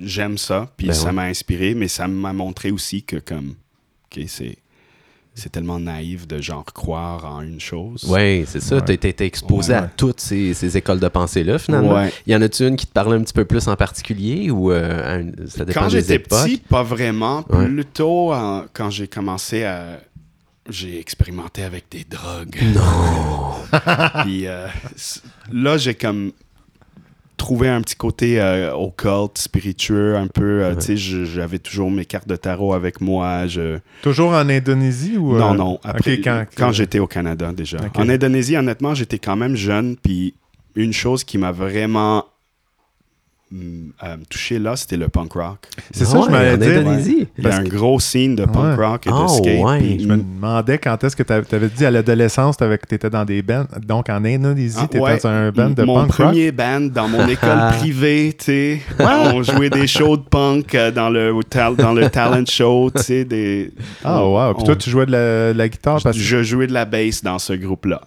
[0.00, 1.12] j'aime ça, puis Ben ça ouais.
[1.12, 3.54] m'a inspiré, mais ça m'a montré aussi que comme,
[4.06, 4.56] ok, c'est
[5.34, 8.04] c'est tellement naïf de genre croire en une chose.
[8.08, 8.76] Oui, c'est ça.
[8.76, 8.84] Ouais.
[8.84, 11.94] Tu as été exposé Ouais, à toutes ces, ces écoles de pensée-là, finalement.
[11.94, 12.12] Ouais.
[12.26, 15.14] Y en a-tu une qui te parlait un petit peu plus en particulier ou euh,
[15.14, 17.42] à une- ça dépend Quand j'étais petit, pas vraiment.
[17.42, 20.00] Plutôt en- quand j'ai commencé à.
[20.70, 22.58] J'ai expérimenté avec des drogues.
[22.74, 23.54] Non!
[24.22, 24.66] Puis euh,
[25.52, 26.32] là, j'ai comme
[27.44, 30.62] trouvé un petit côté euh, occulte, spiritueux, un peu.
[30.62, 30.76] euh, Ouais.
[30.76, 33.46] Tu sais, j'avais toujours mes cartes de tarot avec moi.
[33.46, 33.78] Je...
[34.02, 35.36] Toujours en Indonésie ou.
[35.36, 35.78] euh, Non, non.
[35.84, 37.76] Après, quand, quand j'étais au Canada déjà.
[37.96, 39.96] En Indonésie, honnêtement, j'étais quand même jeune.
[40.02, 40.34] Puis
[40.74, 42.24] une chose qui m'a vraiment
[44.02, 45.58] euh, touché là, c'était le punk rock.
[45.92, 46.78] C'est ça, je Ouais, m'allais en dire.
[46.80, 47.28] Indonésie.
[47.38, 48.86] Il y a un gros scene de punk Ouais.
[48.86, 49.64] rock et de Ah, skate.
[49.64, 49.78] ouais.
[49.78, 53.24] puis- Je me demandais quand est-ce que tu avais dit à l'adolescence tu étais dans
[53.24, 53.64] des bands.
[53.86, 55.18] Donc en Indonésie, Ah, tu étais ouais.
[55.18, 56.26] dans un band de Mon punk rock?
[56.28, 58.80] premier band dans mon école privée, tu sais.
[58.98, 61.32] on jouait des shows de punk euh, dans le,
[61.78, 63.24] dans le talent show, tu sais.
[63.24, 63.70] Des,
[64.04, 64.54] Ah, wow.
[64.54, 66.22] Puis on- toi, tu jouais de la, de la guitare parce que.
[66.22, 68.00] je jouais de la bass dans ce groupe-là.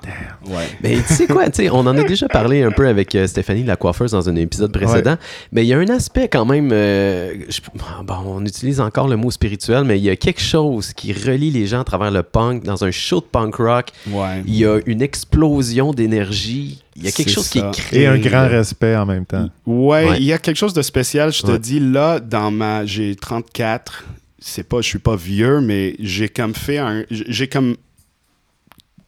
[0.47, 0.65] Ouais.
[0.83, 3.25] Mais tu sais quoi, tu sais, on en a déjà parlé un peu avec euh,
[3.27, 5.15] Stéphanie la coiffeuse dans un épisode précédent,
[5.51, 7.59] mais il y a un aspect quand même, euh, je-
[8.03, 11.51] bon, on utilise encore le mot spirituel, mais il y a quelque chose qui relie
[11.51, 14.43] les gens à travers le punk, dans un show de punk rock, Ouais.
[14.45, 18.01] il y a une explosion d'énergie, il y a quelque chose qui est créé.
[18.03, 19.49] Et un grand respect en même temps.
[19.65, 20.17] Ouais, Ouais.
[20.19, 21.31] il y a quelque chose de spécial.
[21.31, 21.59] Je te Ouais.
[21.59, 22.85] dis, là, dans ma.
[22.85, 24.05] J'ai 34.
[24.39, 27.03] C'est pas, je suis pas vieux, mais j'ai comme fait un.
[27.09, 27.75] J'ai comme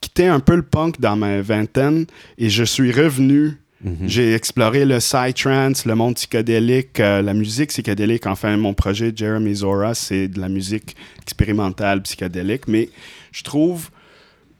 [0.01, 2.05] quitté un peu le punk dans ma vingtaine
[2.37, 3.57] et je suis revenu.
[3.81, 4.07] Mhm.
[4.07, 8.25] J'ai exploré le psytrance, le monde psychédélique, euh, la musique psychédélique.
[8.25, 12.67] Enfin, mon projet Jeremy Zora, c'est de la musique expérimentale psychédélique.
[12.67, 12.89] Mais
[13.31, 13.89] je trouve,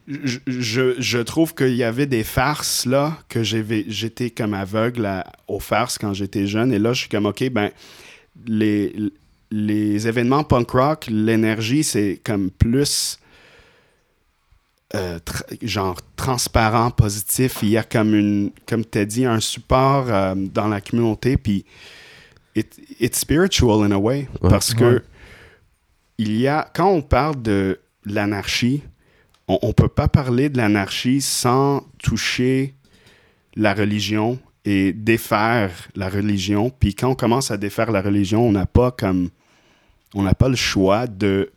[0.08, 6.14] je, trouve qu'il y avait des farces là que j'étais comme aveugle aux farces quand
[6.14, 6.72] j'étais jeune.
[6.72, 7.72] Et là, je suis comme ok, ben
[8.48, 13.20] les événements punk rock, l'énergie, c'est comme plus
[14.96, 17.58] euh, tra- genre transparent, positif.
[17.62, 21.38] Il y a comme une, comme tu as dit, un support euh, dans la communauté.
[21.38, 21.66] Puis
[22.56, 24.28] it- it's spiritual in a way.
[24.42, 24.50] Ouais.
[24.50, 25.04] Parce que
[26.18, 28.82] il y a, quand on parle de l'anarchie,
[29.48, 32.76] on ne peut pas parler de l'anarchie sans toucher
[33.56, 36.70] la religion et défaire la religion.
[36.70, 39.30] Puis quand on commence à défaire la religion, on n'a pas comme
[40.14, 41.52] on n'a pas le choix de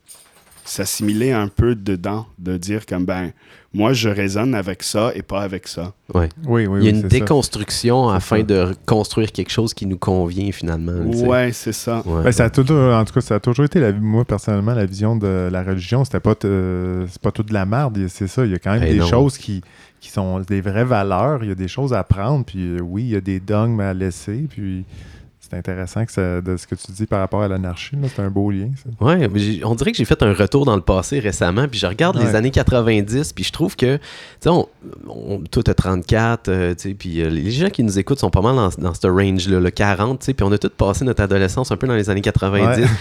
[0.72, 3.32] s'assimiler un peu dedans, de dire comme ben
[3.74, 5.92] moi je résonne avec ça et pas avec ça.
[6.14, 6.28] Ouais.
[6.46, 7.08] Oui, oui, Il y a oui, une ça.
[7.08, 10.92] déconstruction afin de construire quelque chose qui nous convient finalement.
[11.26, 12.02] Ouais, c'est ça.
[12.06, 12.22] Ouais.
[12.24, 14.86] Ben, ça a toujours, en tout cas, ça a toujours été, la, moi, personnellement, la
[14.86, 16.04] vision de la religion.
[16.04, 16.48] C'était pas, t-
[17.08, 18.44] c'est pas toute de la merde, c'est ça.
[18.44, 19.06] Il y a quand même Ben des non.
[19.06, 19.62] choses qui,
[20.00, 21.42] qui sont des vraies valeurs.
[21.42, 22.44] Il y a des choses à apprendre.
[22.44, 24.46] Puis euh, oui, il y a des dogmes à laisser.
[24.50, 24.84] Puis
[25.52, 27.94] c'est intéressant que ça, de ce que tu dis par rapport à l'anarchie.
[28.14, 28.70] C'est un beau lien,
[29.34, 32.16] j'ai- on dirait que j'ai fait un retour dans le passé récemment, puis je regarde
[32.16, 34.02] les années 90, puis je trouve que, tu
[34.40, 34.66] sais, on,
[35.08, 38.30] on, toi, t'as 34, euh, tu sais, puis euh, les gens qui nous écoutent sont
[38.30, 41.04] pas mal dans, dans ce range-là, le 40, tu sais, puis on a tous passé
[41.04, 42.80] notre adolescence un peu dans les années 90.
[42.82, 42.88] Ouais.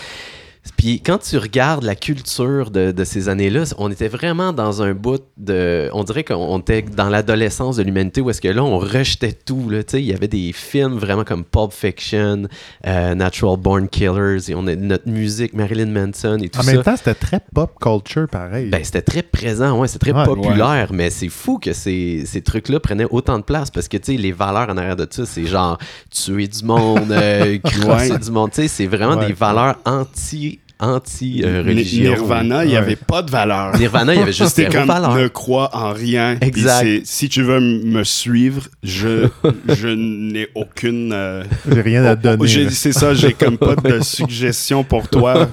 [0.78, 4.94] Puis quand tu regardes la culture de, de ces années-là, on était vraiment dans un
[4.94, 5.90] bout de...
[5.94, 9.70] On dirait qu'on était dans l'adolescence de l'humanité où est-ce que là, on rejetait tout.
[9.70, 12.44] Là, tu sais, il y avait des films vraiment comme Pulp Fiction,
[12.88, 16.72] euh, Natural Born Killers, et on a notre musique, Marilyn Manson et tout En ça.
[16.74, 18.70] même temps, c'était très pop culture, pareil.
[18.70, 20.26] Ben, c'était très présent, ouais, c'était très Ouais.
[20.26, 24.14] populaire, mais c'est fou que ces, ces trucs-là prenaient autant de place parce que, tu
[24.14, 25.78] sais, les valeurs en arrière de ça, c'est genre
[26.12, 28.20] tuer du monde, euh, crosser Ouais.
[28.20, 29.28] du monde, tu sais, c'est vraiment Ouais.
[29.28, 30.51] des valeurs anti,
[30.82, 32.12] anti euh, religion.
[32.12, 32.80] Nirvana, il n'y Ouais.
[32.80, 33.78] avait pas de valeur.
[33.78, 35.16] Nirvana, il y avait juste comme valeur.
[35.16, 36.38] ne crois en rien.
[36.42, 37.02] Exact.
[37.06, 39.28] Si tu veux me suivre, je,
[39.70, 41.12] je n'ai aucune.
[41.14, 42.70] euh, J'ai rien à te donner.
[42.72, 45.48] C'est ça, j'ai comme pas de suggestion pour toi.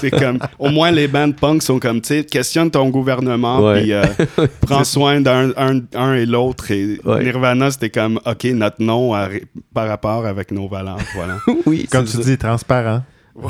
[0.00, 3.80] C'est comme, au moins les bandes punk sont comme, tu sais, questionne ton gouvernement, Ouais.
[3.82, 4.02] puis euh,
[4.62, 6.70] prends soin d'un un, un et l'autre.
[6.70, 7.22] Et Ouais.
[7.22, 9.12] Nirvana, c'était comme, OK, notre nom
[9.74, 10.98] par rapport avec nos valeurs.
[11.14, 11.36] Voilà.
[11.66, 12.22] oui, Comme tu ça.
[12.22, 13.02] dis, transparent.
[13.34, 13.48] Ouais,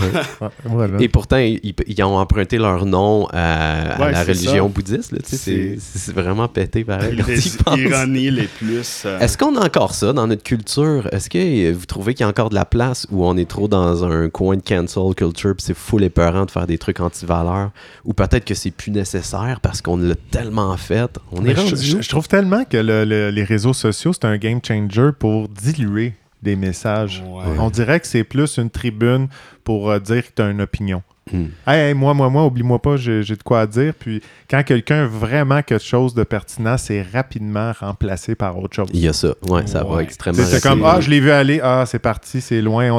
[0.64, 1.00] voilà.
[1.00, 4.72] Et pourtant, ils, ils ont emprunté leur nom à, à Ouais, la religion ça.
[4.74, 5.12] bouddhiste.
[5.12, 7.16] là, tu sais, C'est- C'est c'est vraiment pété pareil.
[7.26, 9.02] les ironies les plus.
[9.06, 11.08] euh, Est-ce qu'on a encore ça dans notre culture?
[11.12, 13.68] Est-ce que vous trouvez qu'il y a encore de la place où on est trop
[13.68, 17.00] dans un coin de cancel culture puis c'est fou les parents de faire des trucs
[17.00, 17.70] anti-valeurs?
[18.04, 21.10] Ou peut-être que c'est plus nécessaire parce qu'on l'a tellement fait?
[21.32, 24.36] On est je, rendu je- trouve tellement que le- le- les réseaux sociaux, c'est un
[24.36, 26.12] game changer pour diluer
[26.42, 27.22] des messages.
[27.26, 27.56] Ouais.
[27.58, 29.28] On dirait que c'est plus une tribune
[29.64, 31.02] pour euh, dire que tu as une opinion.
[31.32, 31.46] Hmm.
[31.66, 33.92] Hey, hey, moi, moi, moi, oublie-moi pas, j'ai de quoi à dire.
[33.96, 38.88] Puis quand quelqu'un a vraiment quelque chose de pertinent, c'est rapidement remplacé par autre chose.
[38.92, 39.34] Il y a ça.
[39.48, 40.42] Ouais, ça va extrêmement.
[40.44, 42.90] C'est comme, ah, je l'ai vu aller, ah, c'est parti, c'est loin.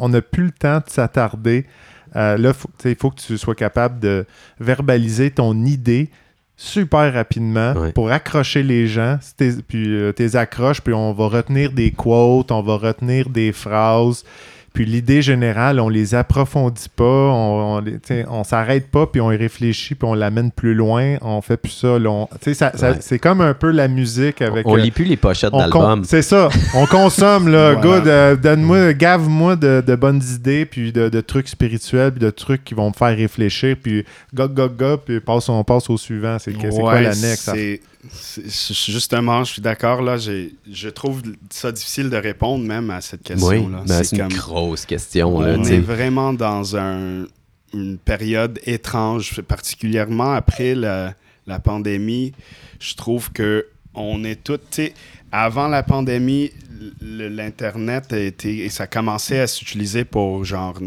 [0.00, 1.66] On n'a plus le temps de s'attarder.
[2.16, 4.24] Euh, là, faut- il faut que tu sois capable de
[4.58, 6.10] verbaliser ton idée
[6.60, 7.92] super rapidement Ouais.
[7.92, 9.18] pour accrocher les gens.
[9.68, 14.24] Puis euh, tes accroches, puis on va retenir des quotes, on va retenir des phrases.
[14.74, 17.84] Puis l'idée générale, on les approfondit pas, on, on,
[18.30, 21.16] on s'arrête pas, puis on y réfléchit, puis on l'amène plus loin.
[21.22, 21.98] On fait plus ça.
[21.98, 22.98] là, on- tu sais, ça, ça- Ouais.
[23.00, 24.66] c'est comme un peu la musique avec.
[24.68, 26.04] On euh, lit plus les pochettes on d'albums.
[26.04, 26.48] C'est ça.
[26.74, 27.72] On consomme, là.
[27.80, 27.98] Voilà.
[28.00, 28.08] Good.
[28.08, 32.62] euh, Donne-moi, gave-moi de, de bonnes idées, puis de, de trucs spirituels, puis de trucs
[32.64, 34.04] qui vont me faire réfléchir, puis
[34.34, 36.36] go, go, go, puis passe, on passe au suivant.
[36.38, 37.50] C'est c'est quoi Ouais, l'annexe?
[37.52, 37.80] c'est-
[38.86, 40.02] Justement, je suis d'accord.
[40.02, 43.82] Là, j'ai- je trouve ça difficile de répondre même à cette oui, question-là.
[43.86, 45.40] ben, c'est une comme- grosse question.
[45.40, 45.74] Là, on tu sais.
[45.76, 47.26] est vraiment dans un-
[47.74, 51.14] une période étrange, particulièrement après la,
[51.46, 52.32] la pandémie.
[52.80, 54.80] Je trouve que on est tous,
[55.32, 56.50] avant la pandémie,
[57.02, 60.78] l'internet a été et ça commençait à s'utiliser pour genre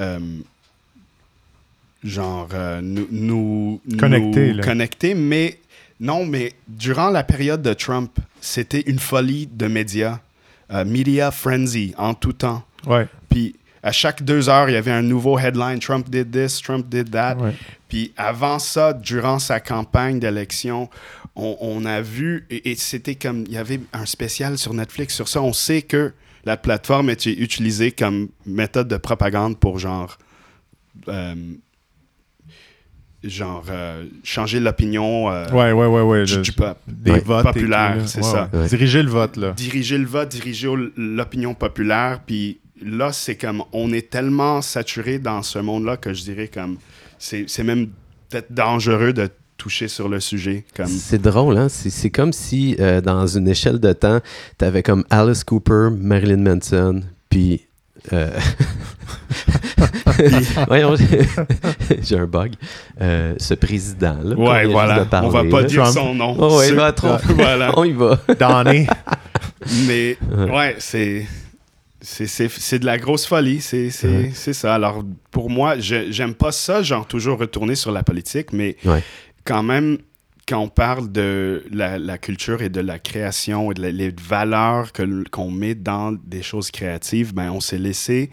[0.00, 0.18] euh,
[2.04, 5.58] genre euh, nous, nous Connecter, nous connecter, mais
[6.00, 10.20] non, mais durant la période de Trump, c'était une folie de médias,
[10.70, 12.62] Euh, media frenzy en tout temps.
[12.86, 13.08] Ouais.
[13.30, 15.78] Puis à chaque deux heures, il y avait un nouveau headline.
[15.78, 17.36] Trump did this, Trump did that.
[17.36, 17.54] Ouais.
[17.88, 20.90] Puis avant ça, durant sa campagne d'élection,
[21.36, 25.14] on, on a vu, et, et c'était comme, il y avait un spécial sur Netflix
[25.14, 25.40] sur ça.
[25.40, 26.12] On sait que
[26.44, 30.18] la plateforme était utilisée comme méthode de propagande pour genre,
[31.08, 31.34] euh,
[33.24, 36.24] genre euh, changer l'opinion euh, Ouais, ouais, ouais, ouais.
[36.24, 36.80] du, le- du peuple.
[36.86, 37.20] des Ouais.
[37.20, 37.46] votes.
[37.46, 38.06] et Populaire, tout, là.
[38.06, 38.50] c'est Ouais, ça.
[38.52, 38.66] ouais.
[38.68, 39.50] Diriger le vote, là.
[39.52, 42.20] diriger le vote, diriger l'opinion populaire.
[42.26, 46.76] Puis là, c'est comme on est tellement saturé dans ce monde-là que je dirais comme
[47.18, 47.88] c'est c'est même
[48.30, 50.64] peut-être dangereux de toucher sur le sujet.
[50.76, 51.68] Comme C'est drôle, hein?
[51.68, 54.20] C'est c'est comme si, euh, dans une échelle de temps,
[54.56, 57.62] t'avais comme Alice Cooper, Marilyn Manson, puis...
[58.12, 58.30] euh,
[60.66, 60.94] Voyons,
[62.02, 62.52] j'ai- un bug.
[63.00, 64.34] Euh, ce président-là.
[64.36, 65.04] ouais, voilà.
[65.04, 65.66] parler, on va pas là.
[65.66, 65.94] dire Trump.
[65.96, 66.36] son nom.
[66.38, 67.16] Oh, ouais, Ce- va trop.
[67.34, 67.72] voilà.
[67.76, 68.18] On y va.
[68.38, 68.86] Donné.
[69.86, 71.26] Mais ouais, c'est.
[72.00, 74.30] C'est, de la grosse folie, c'est, Ouais.
[74.32, 74.74] ça.
[74.74, 79.02] Alors, pour moi, j'aime pas ça, genre toujours retourner sur la politique, mais Ouais.
[79.44, 79.98] quand même,
[80.48, 84.14] quand on parle de la, la culture et de la création et de la- les
[84.20, 88.30] valeurs que, qu'on met dans des choses créatives, ben, on s'est laissé,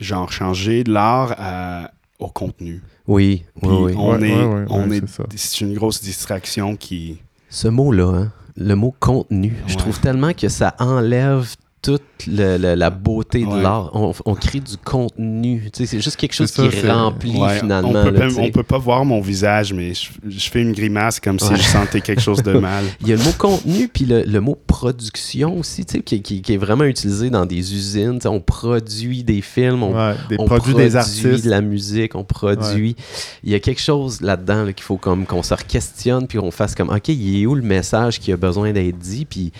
[0.00, 2.82] genre, changer de l'art à- au contenu.
[3.06, 3.94] Oui, Puis oui, oui.
[3.96, 7.18] on Ouais, est, ouais, ouais, on ouais, est, c'est une grosse distraction qui.
[7.50, 11.48] Ce mot-là, hein, le mot contenu, je trouve tellement que ça enlève
[11.82, 13.90] toute le- le- la beauté de l'art.
[13.94, 15.68] On, on crée du contenu.
[15.72, 17.88] C'est juste quelque chose ça, qui remplit Ouais, finalement.
[17.88, 20.72] on, peut là, pas, on peut pas voir mon visage, mais je, je fais une
[20.72, 22.84] grimace comme si je sentais quelque chose de mal.
[23.00, 26.52] Il y a le mot contenu, puis le, le mot production aussi, qui, qui- qui
[26.54, 28.20] est vraiment utilisé dans des usines.
[28.26, 31.44] On produit des films, on, des on produits des artistes.
[31.44, 32.94] de la musique, on produit.
[33.42, 36.50] Il y a quelque chose là-dedans là, qu'il faut comme qu'on se questionne, puis qu'on
[36.52, 39.52] fasse comme, OK, il est où le message qui a besoin d'être dit, puis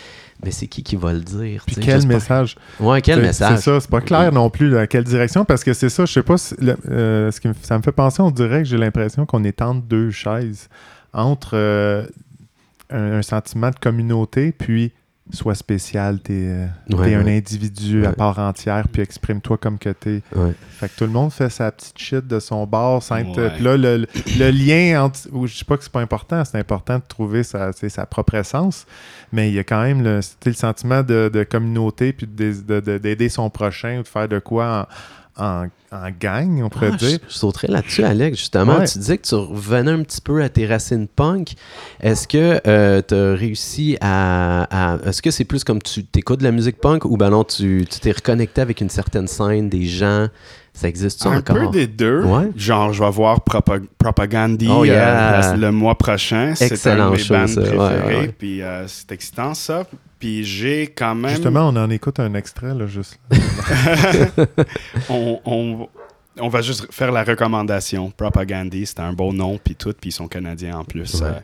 [0.45, 1.63] mais c'est qui qui va le dire?
[1.67, 2.57] Puis quel message?
[2.81, 3.57] Ouais, quel message?
[3.59, 6.13] C'est ça, c'est pas clair non plus dans quelle direction, parce que c'est ça, je
[6.13, 8.69] sais pas, si le- euh, ce qui me- ça me fait penser, on dirait que
[8.69, 10.69] j'ai l'impression qu'on est entre deux chaises,
[11.13, 12.05] entre euh,
[12.91, 14.93] un, un sentiment de communauté, puis
[15.31, 17.37] sois spécial, t'es euh, Ouais, un ouais.
[17.39, 20.21] individu à part entière, puis exprime-toi comme que t'es.
[20.35, 20.53] Ouais.
[20.79, 23.51] Fait que tout le monde fait sa petite shit de son bord, sans être- Ouais.
[23.55, 24.07] Puis là, le,
[24.39, 25.21] le lien entre.
[25.33, 28.35] ou Je dis pas que c'est pas important, c'est important de trouver sa, sa propre
[28.35, 28.85] essence,
[29.33, 32.81] mais il y a quand même le, le sentiment de, de communauté, puis de- de-
[32.81, 34.95] de- d'aider son prochain ou de faire de quoi en,
[35.39, 37.19] en, en gang, on pourrait Ah, je, dire.
[37.29, 38.39] je sauterais là-dessus, Alex.
[38.39, 38.87] Justement, Ouais.
[38.87, 41.53] tu disais que tu revenais un petit peu à tes racines punk.
[42.01, 44.65] Est-ce que tu as réussi à.
[44.95, 47.45] à- Est-ce que c'est plus comme tu écoutes de la musique punk ou ben non,
[47.45, 50.29] tu t'es reconnecté avec une certaine scène, des gens?
[50.75, 51.57] Ça existe-tu Un encore?
[51.57, 52.23] peu des deux.
[52.25, 52.49] Ouais.
[52.57, 55.55] Genre, je vais voir Propa- Propagandhi Oh, euh, yeah.
[55.55, 56.55] le mois prochain.
[56.57, 57.79] C'est un Excellent de mes
[58.17, 58.29] ouais.
[58.39, 59.85] Puis euh, c'est excitant, ça.
[60.23, 61.33] Puis j'ai quand même...
[61.33, 63.19] Justement, on en écoute un extrait, là, juste.
[65.09, 65.89] on, on-
[66.39, 68.11] on va juste faire la recommandation.
[68.11, 71.15] Propagandhi, c'est un beau nom, puis tout, puis ils sont canadiens en plus.
[71.21, 71.27] Ouais.
[71.27, 71.41] Euh,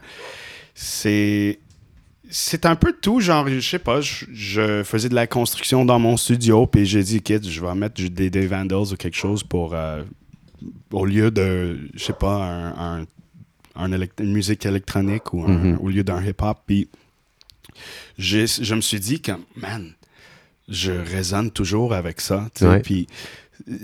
[0.75, 1.59] c'est
[2.31, 5.99] c'est un peu tout, genre, je sais pas, je, je faisais de la construction dans
[5.99, 9.17] mon studio, puis j'ai dit, kid, je vais mettre du- des, des Vandals ou quelque
[9.17, 10.03] chose pour, euh,
[10.93, 13.05] au lieu de, je sais pas, un, un-
[13.77, 15.79] un élect- une musique électronique ou un- Mhm.
[15.83, 16.89] au lieu d'un hip-hop, puis
[18.19, 19.93] je me suis dit que, man,
[20.69, 22.47] je résonne toujours avec ça,
[22.83, 23.07] puis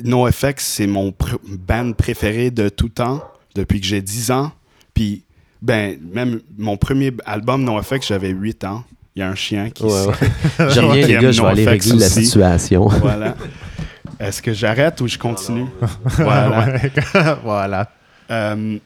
[0.05, 3.23] NoFX, c'est mon pr- band préféré de tout temps,
[3.55, 4.53] depuis que j'ai 10 ans,
[4.92, 5.25] puis
[5.62, 8.85] ben, même mon premier album NoFX, j'avais 8 ans.
[9.16, 9.85] Il y a un chien qui...
[9.85, 10.14] Ouais, ouais.
[10.70, 12.88] Je reviens, qui les gars, je vais aller régler la situation.
[13.01, 13.37] Voilà.
[14.18, 15.66] Est-ce que j'arrête ou je continue?
[17.44, 17.90] voilà.
[18.31, 18.79] Euh,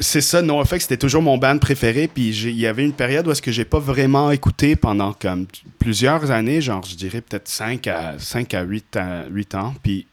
[0.00, 2.08] c'est ça, NoFX, c'était toujours mon band préféré.
[2.12, 5.46] Puis il y avait une période où est-ce que j'ai pas vraiment écouté pendant comme
[5.78, 9.74] plusieurs années, genre je dirais peut-être 5 à, 5 à 8, à 8 ans.
[9.82, 10.06] Puis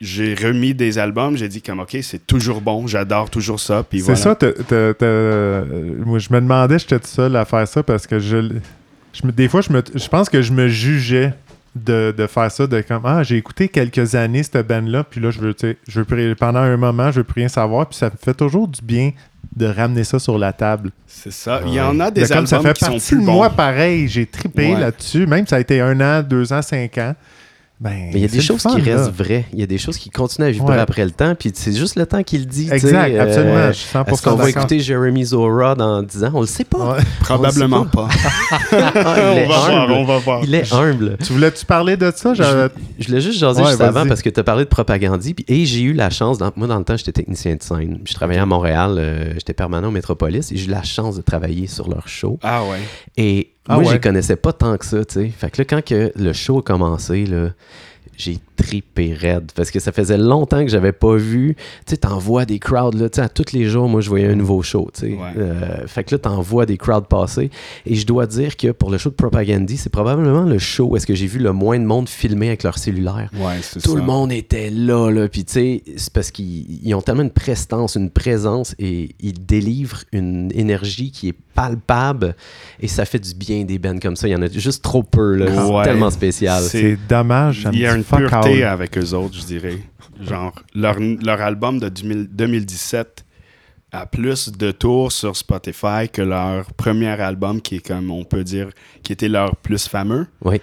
[0.00, 3.84] j'ai remis des albums, j'ai dit comme ok, c'est toujours bon, j'adore toujours ça.
[3.88, 4.20] Puis C'est voilà.
[4.20, 8.06] ça, t'as- t'as- euh, moi je me demandais, j'étais tout seul à faire ça parce
[8.06, 8.48] que je,
[9.12, 11.34] je des fois, je, me, je pense que je me jugeais
[11.74, 15.30] de, de faire ça, de comme, ah, j'ai écouté quelques années cette band-là, puis là,
[15.30, 17.96] je veux, tu sais, je veux pendant un moment, je veux plus rien savoir, puis
[17.98, 19.12] ça me fait toujours du bien
[19.56, 20.90] de ramener ça sur la table.
[21.06, 21.60] C'est ça.
[21.66, 23.26] Il y en a De des comme albums ça fait qui sont partie plus de
[23.26, 23.32] bons.
[23.32, 24.80] moi pareil, j'ai trippé Ouais.
[24.80, 27.14] là-dessus, même ça a été un an, deux ans, cinq ans.
[27.82, 28.96] Ben, Mais il y a des choses fun, qui là.
[28.96, 29.44] restent vraies.
[29.52, 30.78] Il y a des choses qui continuent à vibrer Ouais.
[30.78, 32.68] après le temps, puis c'est juste le temps qui le dit.
[32.70, 36.30] Exact, euh, absolument, je 100% Est-ce qu'on va écouter Jeremy Zora dans 10 ans?
[36.34, 36.92] On le sait pas.
[36.96, 37.02] Ouais.
[37.20, 38.08] Probablement pas.
[38.72, 39.92] Ah, il, est on va voir, humble.
[39.92, 40.40] on va voir.
[40.44, 41.16] il est humble.
[41.24, 42.34] Tu voulais-tu parler de ça?
[42.34, 45.34] J'avais- Je voulais juste jaser Ouais, juste avant parce que tu as parlé de propagandie.
[45.34, 47.98] puis- Et j'ai eu la chance, dans- moi dans le temps, j'étais technicien de scène.
[48.04, 51.22] Je travaillais à Montréal, euh, j'étais permanent au Métropolis et j'ai eu la chance de
[51.22, 52.38] travailler sur leur show.
[52.42, 52.78] Ah ouais.
[53.16, 53.92] Et Ah moi, ouais.
[53.94, 55.28] les connaissais pas tant que ça, tu sais.
[55.28, 57.50] Fait que là, quand que le show a commencé, là,
[58.22, 61.56] j'ai tripé raide parce que ça faisait longtemps que j'avais pas vu.
[61.56, 64.28] Tu sais, t'envoies des crowds, là, tu sais, à tous les jours, moi, je voyais
[64.28, 65.06] un nouveau show, tu sais.
[65.14, 65.18] Ouais.
[65.36, 67.50] Euh, fait que là, t'envoies des crowds passer.
[67.86, 70.96] Et je dois dire que pour le show de Propagandhi, c'est probablement le show où
[70.96, 73.30] est-ce que j'ai vu le moins de monde filmer avec leur cellulaire.
[73.34, 73.96] Ouais, c'est Tout ça.
[73.96, 75.28] le monde était là, là.
[75.28, 79.44] Puis, tu sais, c'est parce qu'ils ils ont tellement une prestance, une présence et ils
[79.44, 82.34] délivrent une énergie qui est palpable
[82.80, 84.26] et ça fait du bien des bands comme ça.
[84.28, 85.46] Il y en a juste trop peu, là.
[85.48, 86.62] C'est tellement spécial.
[86.62, 87.68] C'est- dommage.
[87.72, 89.78] Il y a une pureté avec eux autres, je dirais.
[90.20, 93.24] Genre, leur, leur album de 2000 2017
[93.92, 98.42] a plus de tours sur Spotify que leur premier album, qui est comme, on peut
[98.44, 98.70] dire,
[99.02, 100.26] qui était leur plus fameux.
[100.42, 100.60] Oui.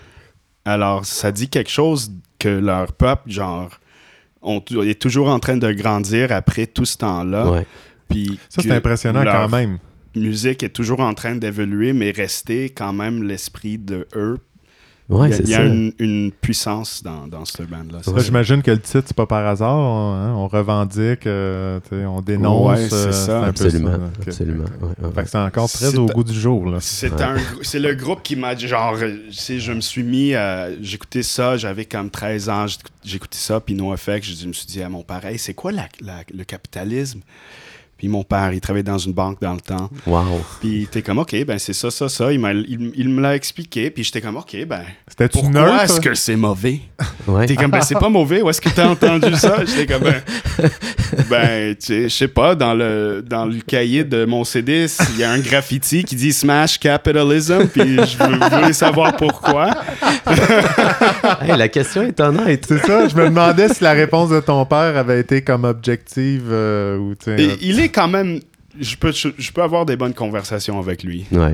[0.66, 3.80] Alors, ça dit quelque chose que leur pop, genre,
[4.42, 7.50] on, est toujours en train de grandir après tout ce temps-là.
[7.50, 7.68] Ouais.
[8.10, 9.78] Puis Ça, c'est impressionnant quand même.
[10.16, 14.40] musique est toujours en train d'évoluer, mais rester quand même l'esprit de eux.
[15.10, 15.66] Ouais, il y a, c'est il y a ça.
[15.66, 18.00] une, une puissance dans, dans ce band-là.
[18.22, 19.76] J'imagine que le titre, c'est pas par hasard.
[19.76, 22.78] hein, On revendique, euh, on dénonce.
[22.80, 23.40] Ouais, c'est euh, ça.
[23.40, 23.66] un peu
[24.28, 24.66] Absolument.
[25.02, 26.70] Ouais, c'est encore très au goût du jour.
[26.70, 26.78] Là.
[26.80, 31.58] C'est le groupe qui m'a dit genre euh, je me suis mis euh, j'écoutais ça
[31.58, 35.02] j'avais comme 13 ans j'écout- j'écoutais ça puis NoFX je me suis dit à mon
[35.04, 37.22] père hey, c'est quoi la- la- le capitalisme?
[38.00, 40.42] Puis mon père il travaillait dans une banque dans le temps Wow.
[40.62, 43.36] puis t'es comme ok ben c'est ça ça ça il, m'a- il, il me l'a
[43.36, 45.84] expliqué puis j'étais comme ok ben C'était-tu pourquoi neutre?
[45.84, 46.80] est-ce que c'est mauvais?
[47.28, 47.46] Ouais.
[47.46, 48.42] T'es comme, ben, c'est pas mauvais.
[48.42, 49.58] Où est-ce que t'as entendu ça?
[49.66, 50.22] J'étais comme, ben,
[51.30, 55.20] ben, tu sais, je sais pas, dans le, dans le cahier de mon CD, il
[55.20, 58.18] y a un graffiti qui dit Smash Capitalism, puis je
[58.58, 59.72] voulais savoir pourquoi.
[61.42, 62.66] Hey, la question est honnête.
[62.68, 66.46] C'est ça, je me demandais si la réponse de ton père avait été comme objective
[66.52, 68.40] euh, ou tu sais, il est quand même,
[68.80, 71.26] je peux, je, je peux avoir des bonnes conversations avec lui.
[71.32, 71.54] Ouais.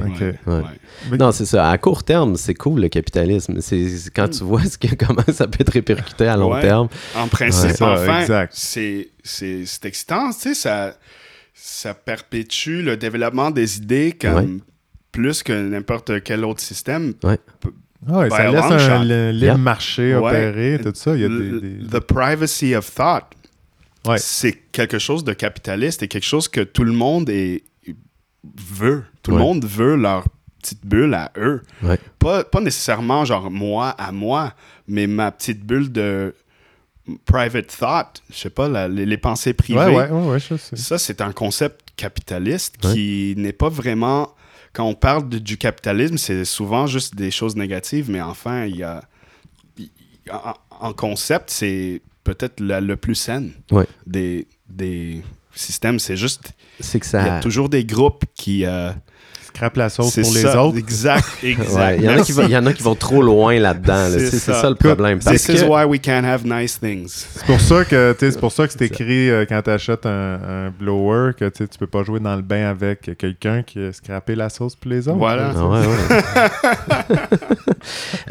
[1.19, 1.69] Non, c'est ça.
[1.69, 3.61] À court terme, c'est cool le capitalisme.
[3.61, 6.61] C'est quand tu vois ce que, comment ça peut être répercuté à long Ouais.
[6.61, 6.87] terme.
[7.15, 9.07] En principe, Ouais, ça, enfin, c'est
[9.83, 10.95] excitant, tu sais, ça,
[11.53, 14.47] ça perpétue le développement des idées comme Ouais.
[15.11, 17.13] plus que n'importe quel autre système.
[18.07, 19.57] Ah ouais, ça by a laisse un libre Yeah.
[19.57, 20.27] marché Ouais.
[20.29, 21.15] opérer, tout ça.
[21.15, 23.23] Il y a des, L- des- The privacy of thought,
[24.05, 24.17] Ouais.
[24.17, 27.63] c'est quelque chose de capitaliste et quelque chose que tout le monde est,
[28.57, 29.03] veut.
[29.23, 29.37] Tout Ouais.
[29.37, 30.25] le monde veut leur
[30.61, 31.61] petite bulle à eux.
[31.83, 31.99] Ouais.
[32.19, 34.53] Pas, pas nécessairement genre moi à moi,
[34.87, 36.35] mais ma petite bulle de
[37.25, 38.23] private thought.
[38.31, 39.79] Je sais pas, la- les, les pensées privées.
[39.79, 40.75] Ouais, ouais, ouais, ouais, je sais.
[40.75, 44.33] Ça, c'est un concept capitaliste qui n'est pas vraiment.
[44.73, 48.75] Quand on parle de- du capitalisme, c'est souvent juste des choses négatives, mais enfin, il
[48.77, 49.01] y a.
[50.81, 53.87] en concept, c'est peut-être la- le plus sain Ouais.
[54.05, 55.21] des, des
[55.55, 55.99] systèmes.
[55.99, 56.51] C'est juste.
[56.81, 58.65] C'est que Il y a toujours des groupes qui.
[58.65, 58.91] euh,
[59.55, 60.77] Scrape la sauce pour les autres.
[60.77, 61.73] Exact, exact.
[61.73, 62.31] Ouais, il, y en a qui, Merci.
[62.33, 63.93] vont- il y en a qui vont trop loin là-dedans.
[63.93, 64.09] là.
[64.09, 64.61] C'est ça.
[64.61, 65.19] ça le problème.
[65.23, 67.25] Parce This is que, why we can't have nice things.
[67.35, 70.09] C'est pour ça que c'est pour ça que c'est écrit euh, quand tu achètes un,
[70.67, 73.93] un blower que tu tu peux pas jouer dans le bain avec quelqu'un qui a
[73.93, 75.17] scrappé la sauce pour les autres.
[75.17, 75.53] Voilà.
[75.55, 77.15] Ah ouais, ouais.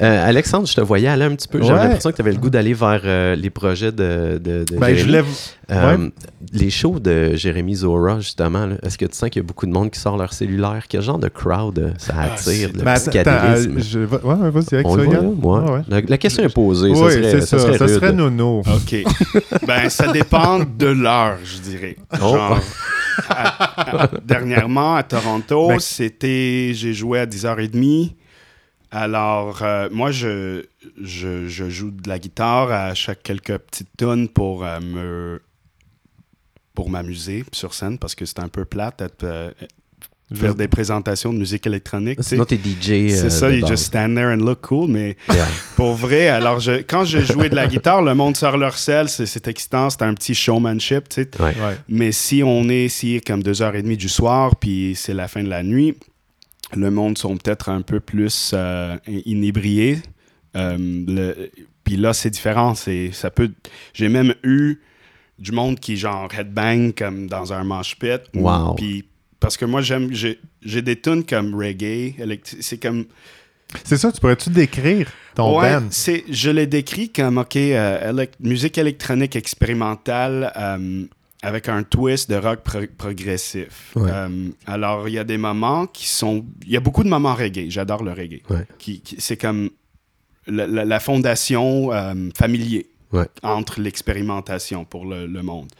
[0.02, 1.60] Euh, Alexandre, je te voyais aller un petit peu.
[1.62, 1.84] J'avais Ouais.
[1.84, 4.94] l'impression que tu avais le goût d'aller vers euh, les projets de, de, de Ben,
[4.94, 5.22] je voulais
[5.70, 6.10] Euh, ouais.
[6.52, 9.72] Les shows de Jérémy Zora, justement, est-ce que tu sens qu'il y a beaucoup de
[9.72, 10.84] monde qui sort leur cellulaire?
[10.88, 13.70] Quel genre de crowd euh, ça Ah, attire, c'est- le Ben, attends, psychédélisme?
[13.70, 15.72] attends, euh, je- va- ouais, ouais, vas-y avec On ça, le voit?
[15.72, 15.80] Ouais.
[15.88, 16.90] La, la question est posée.
[16.90, 17.58] Oui, ça serait, c'est ça.
[17.58, 18.16] serait Ça serait rude.
[18.16, 18.60] nono.
[18.60, 19.04] OK.
[19.66, 21.96] ben, ça dépend de l'heure, je dirais.
[22.14, 22.16] Oh.
[22.34, 22.60] Genre,
[23.30, 26.72] à- à- dernièrement, à Toronto, Ben- c'était...
[26.74, 28.12] J'ai joué à 10h30.
[28.90, 30.62] Alors, euh, moi, je,
[31.02, 35.40] je, je joue de la guitare à chaque quelques petites tonnes pour euh, me
[36.74, 39.50] pour m'amuser sur scène parce que c'est un peu plate d'être, euh,
[40.34, 42.16] faire des présentations de musique électronique.
[42.18, 42.28] tu sais.
[42.30, 42.90] Sinon, t'es DJ.
[42.90, 45.46] euh, C'est ça, de you just stand there and look cool, mais Yeah.
[45.76, 49.08] pour vrai, alors je, quand je jouais de la guitare, le monde sort leur sel,
[49.08, 51.30] c'est excitant, c'est un petit showmanship, tu sais.
[51.40, 51.50] Ouais.
[51.50, 51.76] Ouais.
[51.88, 55.62] Mais si on est ici comme 2h30 du soir, puis c'est la fin de la
[55.62, 55.94] nuit,
[56.74, 59.98] le monde sont peut-être un peu plus euh, inébriés.
[60.56, 61.34] Euh,
[61.84, 62.74] puis là, c'est différent.
[62.74, 63.50] C'est, ça peut,
[63.92, 64.80] j'ai même eu
[65.38, 68.20] du monde qui, genre, headbang comme dans un mosh pit.
[68.34, 68.74] Wow.
[68.74, 69.04] Puis,
[69.40, 70.38] parce que moi, j'aime, j'ai,
[70.82, 72.14] des tunes comme reggae.
[72.60, 73.04] C'est comme,
[73.84, 75.88] C'est ça, tu pourrais-tu décrire ton Ouais, band?
[75.90, 81.04] je l'ai décrit comme, OK, euh, musique électronique expérimentale euh,
[81.42, 83.90] avec un twist de rock pro- progressif.
[83.96, 84.08] Ouais.
[84.10, 86.44] Euh, alors, il y a des moments qui sont...
[86.64, 87.66] Il y a beaucoup de moments reggae.
[87.68, 88.40] J'adore le reggae.
[88.48, 88.66] Ouais.
[88.78, 89.68] Qui, qui- c'est comme
[90.46, 91.90] la, la- la fondation
[92.34, 92.86] familier
[93.42, 95.70] Entre l'expérimentation pour le, monde.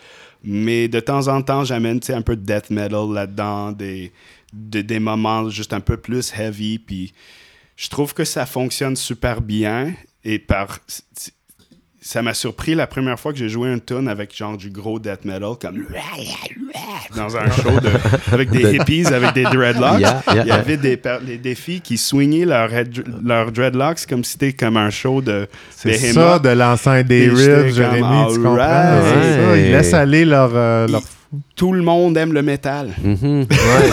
[0.42, 4.12] Mais de temps en temps, j'amène un peu de death metal là-dedans, des,
[4.52, 6.78] de- des moments juste un peu plus heavy.
[6.78, 7.12] Puis
[7.76, 9.94] je trouve que ça fonctionne super bien.
[10.24, 10.78] Et par.
[12.06, 14.98] Ça m'a surpris la première fois que j'ai joué un tune avec genre du gros
[14.98, 15.86] death metal, comme
[17.16, 17.88] dans un show de-
[18.32, 20.00] avec des De- hippies, avec des dreadlocks.
[20.00, 24.32] Yeah, yeah, Il y avait des, des, des filles qui swingaient leurs dreadlocks comme si
[24.32, 29.00] c'était comme un show de C'est ça de l'ensemble des riffs, Jérémy, tu comprends?
[29.02, 30.50] C'est ça, ils laissent aller leur...
[30.54, 31.02] euh, leur-
[31.56, 32.90] Tout le monde aime le métal.
[33.02, 33.40] Mhm.
[33.42, 33.46] Ouais,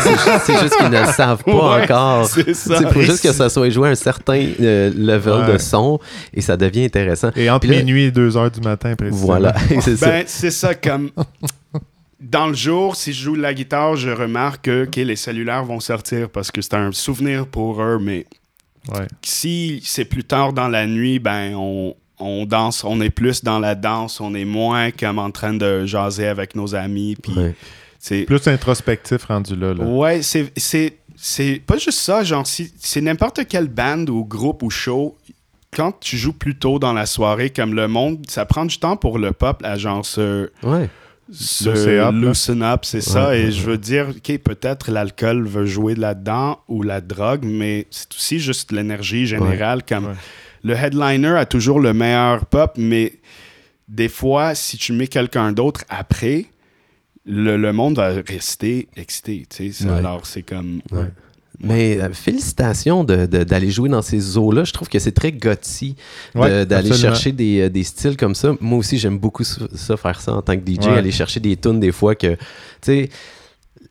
[0.04, 2.26] c'est ju- c'est juste qu'ils ne le savent pas Ouais, encore.
[2.28, 2.78] c'est ça.
[2.82, 5.54] Il faut juste que ça soit joué à un certain euh, level Ouais.
[5.54, 6.00] de son
[6.34, 7.32] et ça devient intéressant.
[7.36, 9.26] Et entre Puis là- minuit et 2 heures du matin, précisément.
[9.28, 10.06] Voilà, c'est ça.
[10.08, 11.12] Ben, c'est ça, comme.
[12.20, 15.80] Dans le jour, si je joue de la guitare, je remarque que les cellulaires vont
[15.80, 18.26] sortir parce que c'est un souvenir pour eux, mais
[18.90, 19.08] Ouais.
[19.24, 23.60] si c'est plus tard dans la nuit, ben on, on danse, on est plus dans
[23.60, 27.16] la danse, on est moins comme en train de jaser avec nos amis.
[27.22, 27.56] Puis Ouais.
[28.00, 29.74] c'est Plus introspectif rendu là.
[29.74, 29.84] là.
[29.84, 32.24] Ouais, c'est, c'est, c'est pas juste ça.
[32.24, 35.18] Genre, si, c'est n'importe quelle band ou groupe ou show,
[35.74, 38.98] quand tu joues plus tôt dans la soirée, comme le monde, ça prend du temps
[38.98, 40.90] pour le pop à genre se, Ouais.
[41.32, 42.12] se Loosen up, là.
[42.12, 43.30] loosen up, c'est ça.
[43.30, 47.46] Ouais, et ouais, je veux dire, OK, peut-être l'alcool veut jouer là-dedans ou la drogue,
[47.46, 49.84] mais c'est aussi juste l'énergie générale.
[49.88, 50.14] Comme Ouais.
[50.64, 53.14] Le headliner a toujours le meilleur pop, mais
[53.88, 56.46] des fois, si tu mets quelqu'un d'autre après,
[57.26, 59.46] le, le monde va rester excité.
[59.50, 59.86] tu sais.
[59.86, 59.92] Ouais.
[59.92, 60.82] Alors, c'est comme.
[60.92, 61.10] Ouais.
[61.64, 64.64] Mais euh, félicitations de- de- d'aller jouer dans ces eaux-là.
[64.64, 65.32] Je trouve que c'est très
[66.34, 68.56] de- Ouais, d'aller chercher des, euh, des styles comme ça.
[68.60, 70.98] Moi aussi, j'aime beaucoup ça, ça, faire ça en tant que DJ, Ouais.
[70.98, 72.38] aller chercher des tunes des fois que, tu
[72.82, 73.10] sais,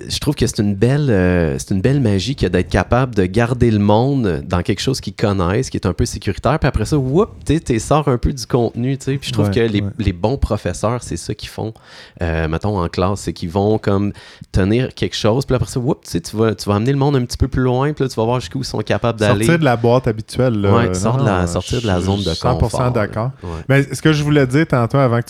[0.09, 3.27] je trouve que c'est une belle, euh, c'est une belle magie que d'être capable de
[3.27, 6.59] garder le monde dans quelque chose qu'ils connaissent, qui est un peu sécuritaire.
[6.59, 9.17] Puis après ça, whoop, tu sors un peu du contenu, tu sais.
[9.19, 9.91] Puis je trouve Ouais, que les, ouais.
[9.99, 11.75] les bons professeurs, c'est ça qu'ils font,
[12.23, 14.13] euh, mettons en classe, c'est qu'ils vont comme
[14.53, 15.45] tenir quelque chose.
[15.45, 17.63] Puis après ça, whoop, tu vas, tu vas amener le monde un petit peu plus
[17.63, 17.93] loin.
[17.93, 19.45] Puis là, tu vas voir jusqu'où ils sont capables d'aller.
[19.45, 20.55] Sortir de la boîte habituelle.
[20.61, 20.75] Là.
[20.77, 22.91] Ouais, sors de la- sortir de la zone de 100% confort, là.
[22.91, 23.31] d'accord.
[23.43, 23.51] Ouais.
[23.69, 25.27] Mais ce que je voulais dire tantôt avant que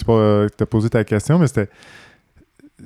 [0.48, 1.68] tu aies posé ta question, mais c'était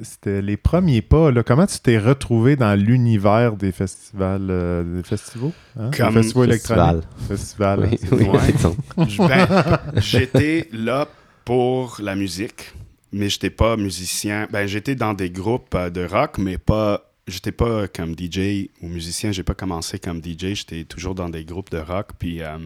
[0.03, 1.30] c'était les premiers pas.
[1.30, 1.42] Là.
[1.42, 5.90] Comment tu t'es retrouvé dans l'univers des festivals, euh, des festivals, hein?
[5.90, 7.88] Des Comme festivals festival.
[8.12, 11.09] Oui, hein, oui, ben, j'étais là
[11.45, 12.72] pour la musique,
[13.12, 14.49] mais j'étais pas musicien.
[14.51, 17.11] Ben, j'étais dans des groupes euh, de rock, mais pas.
[17.26, 19.32] J'étais pas comme DJ ou musicien.
[19.32, 20.55] J'ai pas commencé comme DJ.
[20.55, 22.11] J'étais toujours dans des groupes de rock.
[22.18, 22.59] Puis euh,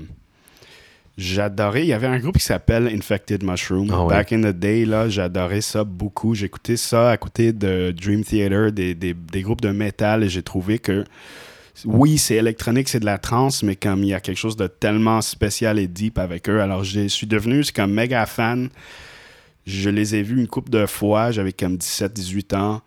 [1.19, 1.83] j'adorais.
[1.83, 3.91] Il y avait un groupe qui s'appelle Infected Mushroom.
[3.93, 4.09] Ah ouais.
[4.09, 6.35] Back in the day, là, j'adorais ça beaucoup.
[6.35, 10.43] J'écoutais ça à côté de Dream Theater, des, des, des groupes de métal, et j'ai
[10.43, 11.05] trouvé que
[11.85, 14.66] oui, c'est électronique, c'est de la trance, mais comme il y a quelque chose de
[14.66, 16.61] tellement spécial et deep avec eux.
[16.61, 18.69] Alors, je suis devenu comme méga fan.
[19.66, 21.31] Je les ai vus une couple de fois.
[21.31, 22.81] J'avais comme 17-18 ans.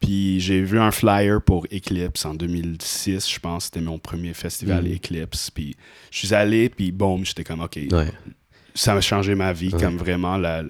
[0.00, 3.64] Puis j'ai vu un flyer pour Eclipse en 2006, je pense.
[3.66, 4.92] C'était mon premier festival Mhm.
[4.96, 5.50] Eclipse.
[5.50, 5.74] Puis
[6.10, 8.12] je suis allé, puis boum, j'étais comme, OK, Ouais.
[8.74, 9.80] ça a changé ma vie, Ouais.
[9.80, 10.62] comme vraiment la,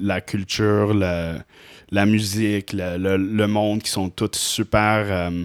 [0.00, 1.44] la culture, la,
[1.90, 5.44] la musique, le, monde qui sont tous super euh,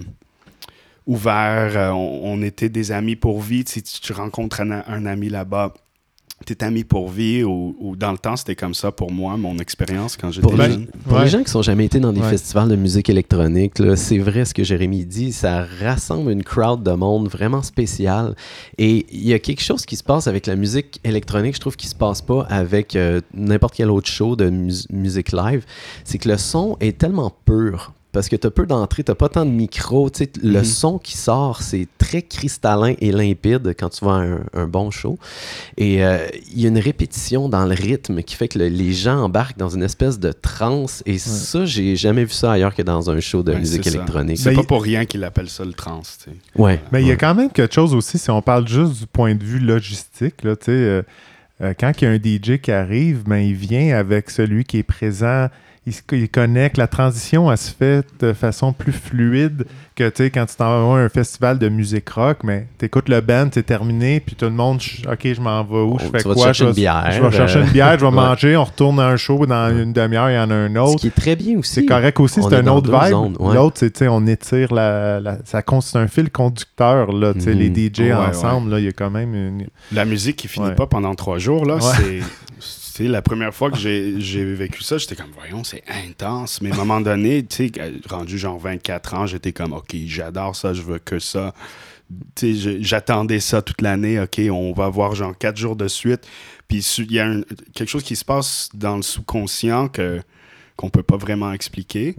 [1.06, 1.76] ouverts.
[1.76, 3.64] Euh, on, on était des amis pour vie.
[3.66, 5.74] Si tu, tu rencontres un, un ami là-bas,
[6.46, 7.42] t'es ami pour vie.
[7.44, 10.66] Ou, ou dans le temps, c'était comme ça pour moi, mon expérience quand j'étais Ben,
[10.66, 10.86] les, jeune.
[11.06, 11.24] pour ouais.
[11.24, 12.30] les gens qui sont jamais été dans des Ouais.
[12.30, 16.82] festivals de musique électronique, là, c'est vrai ce que Jérémy dit, ça rassemble une crowd
[16.82, 18.34] de monde vraiment spéciale.
[18.78, 21.76] Et il y a quelque chose qui se passe avec la musique électronique, je trouve,
[21.76, 25.64] qui se passe pas avec euh, n'importe quel autre show de mus- musique live.
[26.04, 27.92] C'est que le son est tellement pur.
[28.16, 30.08] Parce que tu as peu d'entrée, tu pas tant de micro.
[30.08, 30.64] tu sais, Le Mhm.
[30.64, 34.90] son qui sort, c'est très cristallin et limpide quand tu vas à un, un bon
[34.90, 35.18] show.
[35.76, 38.94] Et euh, il y a une répétition dans le rythme qui fait que le- les
[38.94, 41.02] gens embarquent dans une espèce de transe.
[41.04, 44.38] Et ça, j'ai jamais vu ça ailleurs que dans un show de Ouais, musique électronique.
[44.38, 46.00] C'est pas pour rien qu'il appelle ça le trans.
[46.00, 46.36] tu sais.
[46.56, 46.80] Ouais.
[46.92, 47.18] Mais il y a ouais.
[47.18, 50.56] quand même quelque chose aussi, si on parle juste du point de vue logistique, là,
[50.56, 51.02] tu sais, euh,
[51.60, 54.78] euh, quand il y a un DJ qui arrive, ben, il vient avec celui qui
[54.78, 55.48] est présent,
[55.86, 60.24] il, se- il connecte, la transition, elle se fait de façon plus fluide que, tu
[60.24, 63.48] sais, quand tu t'en vas à un festival de musique rock, mais t'écoutes le band,
[63.54, 66.22] c'est terminé, puis tout le monde, je- OK, je m'en vais où, je Oh, fais
[66.22, 66.44] tu vas quoi?
[66.46, 68.12] chercher je une bière, Je vais chercher une bière, je vais ouais.
[68.12, 70.78] manger, on retourne à un show, dans une demi-heure, il y en a un Ce
[70.78, 71.00] autre.
[71.00, 71.72] qui est très bien aussi.
[71.74, 73.40] C'est correct aussi, c'est est un autre vibe.
[73.40, 73.54] ouais.
[73.54, 75.20] L'autre, c'est, tu sais, on étire la.
[75.20, 77.58] la- ça c'est un fil conducteur, là, tu sais, Mhm.
[77.58, 79.66] les DJ Ouais, ensemble, là, il y a quand même une.
[79.92, 80.74] La musique qui finit Ouais.
[80.74, 81.80] pas pendant trois jours, là, Ouais.
[81.96, 82.20] c'est.
[82.96, 86.62] C'est la première fois que j'ai vécu ça, j'étais comme, voyons, c'est intense.
[86.62, 87.72] Mais à un moment donné, tu sais,
[88.08, 91.52] rendu genre 24 ans, j'étais comme, OK, j'adore ça, je veux que ça.
[92.34, 95.88] Tu sais, je- j'attendais ça toute l'année, OK, on va voir genre quatre jours de
[95.88, 96.26] suite.
[96.68, 97.42] Puis il y a un-
[97.74, 100.20] quelque chose qui se passe dans le sous-conscient que
[100.76, 102.14] qu'on peut pas vraiment expliquer.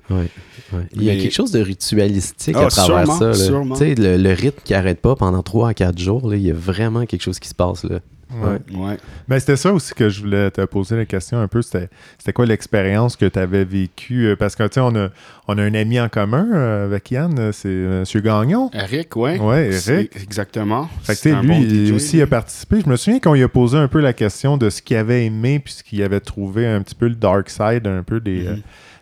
[0.93, 3.27] Il y a Mais- quelque chose de ritualistique Ah, à travers sûrement, ça.
[3.27, 3.33] là.
[3.33, 3.75] sûrement.
[3.79, 6.55] Le, le rythme qui arrête pas pendant 3 à 4 jours, là, il y a
[6.55, 7.99] vraiment quelque chose qui se passe là.
[8.43, 8.97] Ouais.
[9.39, 11.61] C'était ça aussi que je voulais te poser la question un peu.
[11.61, 14.27] C'était, c'était quoi l'expérience que tu avais vécue?
[14.27, 15.09] Euh, Parce que, tu sais, on a,
[15.47, 18.21] on a un ami en commun euh, avec Yann, euh, c'est M.
[18.23, 18.69] Gagnon.
[18.73, 19.39] Eric, ouais.
[19.39, 20.11] Ouais, C'est- Eric.
[20.21, 20.89] Exactement.
[21.03, 21.91] Fait que, un lui, bon il DJ.
[21.91, 22.81] aussi a participé.
[22.83, 25.25] Je me souviens qu'on lui a posé un peu la question de ce qu'il avait
[25.25, 28.41] aimé puis ce qu'il avait trouvé un petit peu le dark side un peu des,
[28.43, 28.47] Mhm.
[28.47, 28.55] euh,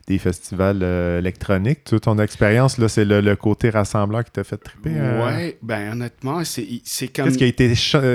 [0.07, 1.83] des festivals euh, électroniques.
[1.83, 4.91] Toute ton expérience, là, c'est le, le côté rassembleur qui t'a fait triper.
[4.93, 5.25] euh?
[5.25, 7.25] Ouais, ben honnêtement, c'est c'est comme.
[7.25, 7.47] Qu'est-ce qui a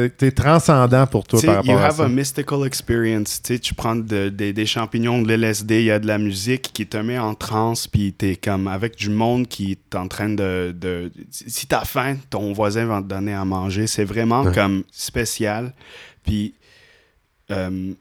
[0.05, 2.05] été, transcendant pour toi Tu par sais, you rapport à have ça?
[2.05, 3.43] a mystical experience.
[3.43, 6.18] Tu sais, tu prends de- des- des champignons, de l'LSD, il y a de la
[6.18, 10.07] musique qui te met en transe, puis t'es comme avec du monde qui est en
[10.07, 10.72] train de...
[10.78, 13.86] de si t'as faim, ton voisin va te donner à manger.
[13.88, 14.53] C'est vraiment Ouais.
[14.55, 15.74] comme spécial.
[16.24, 16.55] Puis
[17.51, 17.93] euh,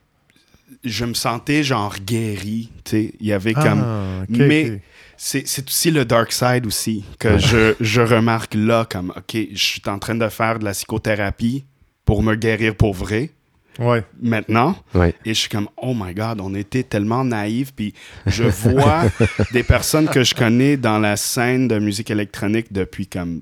[0.83, 2.71] je me sentais genre guéri.
[2.85, 3.81] Tu sais, il y avait comme...
[3.83, 4.79] Ah, ok, mais- ok.
[5.21, 9.57] C'est c'est aussi le dark side aussi que je, je remarque là, comme, OK, je
[9.61, 11.65] suis en train de faire de la psychothérapie
[12.05, 13.31] pour me guérir pour vrai.
[13.79, 14.03] Ouais.
[14.21, 14.75] maintenant.
[14.93, 15.13] Ouais.
[15.25, 17.73] Et je suis comme, oh my God, on était tellement naïfs.
[17.73, 17.93] Puis
[18.27, 19.03] je vois
[19.51, 23.41] des personnes que je connais dans la scène de musique électronique depuis comme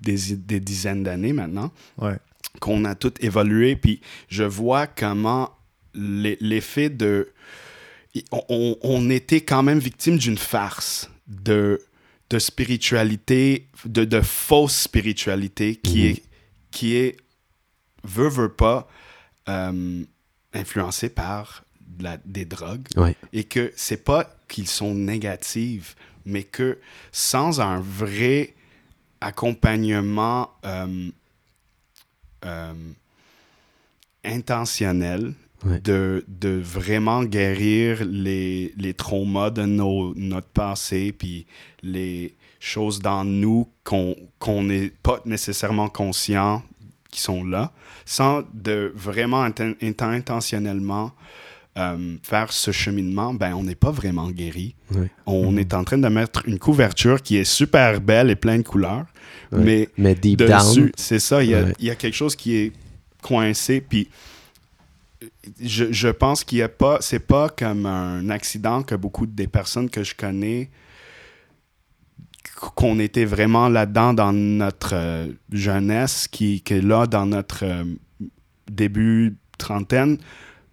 [0.00, 2.16] des, des dizaines d'années maintenant, Ouais.
[2.60, 3.74] qu'on a tout évolué.
[3.74, 5.50] Puis je vois comment
[5.94, 7.32] l'effet de.
[8.32, 11.80] On, on- était quand même victime d'une farce de,
[12.28, 16.06] de spiritualité, de, de fausse spiritualité qui, Mhm.
[16.10, 16.22] est,
[16.72, 17.16] qui est,
[18.02, 18.88] veut, veut pas,
[19.48, 20.02] euh,
[20.52, 21.64] influencée par
[22.00, 23.14] la- des drogues Ouais.
[23.32, 26.78] et que c'est pas qu'ils sont négatives, mais que
[27.12, 28.54] sans un vrai
[29.20, 31.10] accompagnement euh,
[32.44, 32.72] euh,
[34.24, 35.34] intentionnel
[35.64, 35.78] Ouais.
[35.80, 41.46] de, de vraiment guérir les, les traumas de nos, notre passé, puis
[41.82, 46.62] les choses dans nous qu'on qu'on n'est pas nécessairement conscient
[47.10, 47.72] qui sont là,
[48.06, 51.12] sans de vraiment inten- inten- intentionnellement
[51.78, 54.74] euh, faire ce cheminement, ben on n'est pas vraiment guéri.
[55.26, 58.66] On est en train de mettre une couverture qui est super belle et pleine de
[58.68, 59.06] couleurs,
[59.52, 62.56] mais Mais deep dessus, down, c'est ça, il y, a, y a quelque chose qui
[62.56, 62.72] est
[63.22, 64.08] coincé, puis
[65.60, 69.46] je, je pense qu'il y a pas, c'est pas comme un accident que beaucoup des
[69.46, 70.70] personnes que je connais,
[72.74, 77.84] qu'on était vraiment là-dedans dans notre euh, jeunesse, qui, est là dans notre euh,
[78.70, 80.18] début trentaine,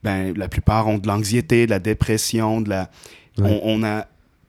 [0.04, 2.90] ben, la plupart ont de l'anxiété, de la dépression, de la...
[3.38, 3.60] Ouais.
[3.64, 4.08] On n'a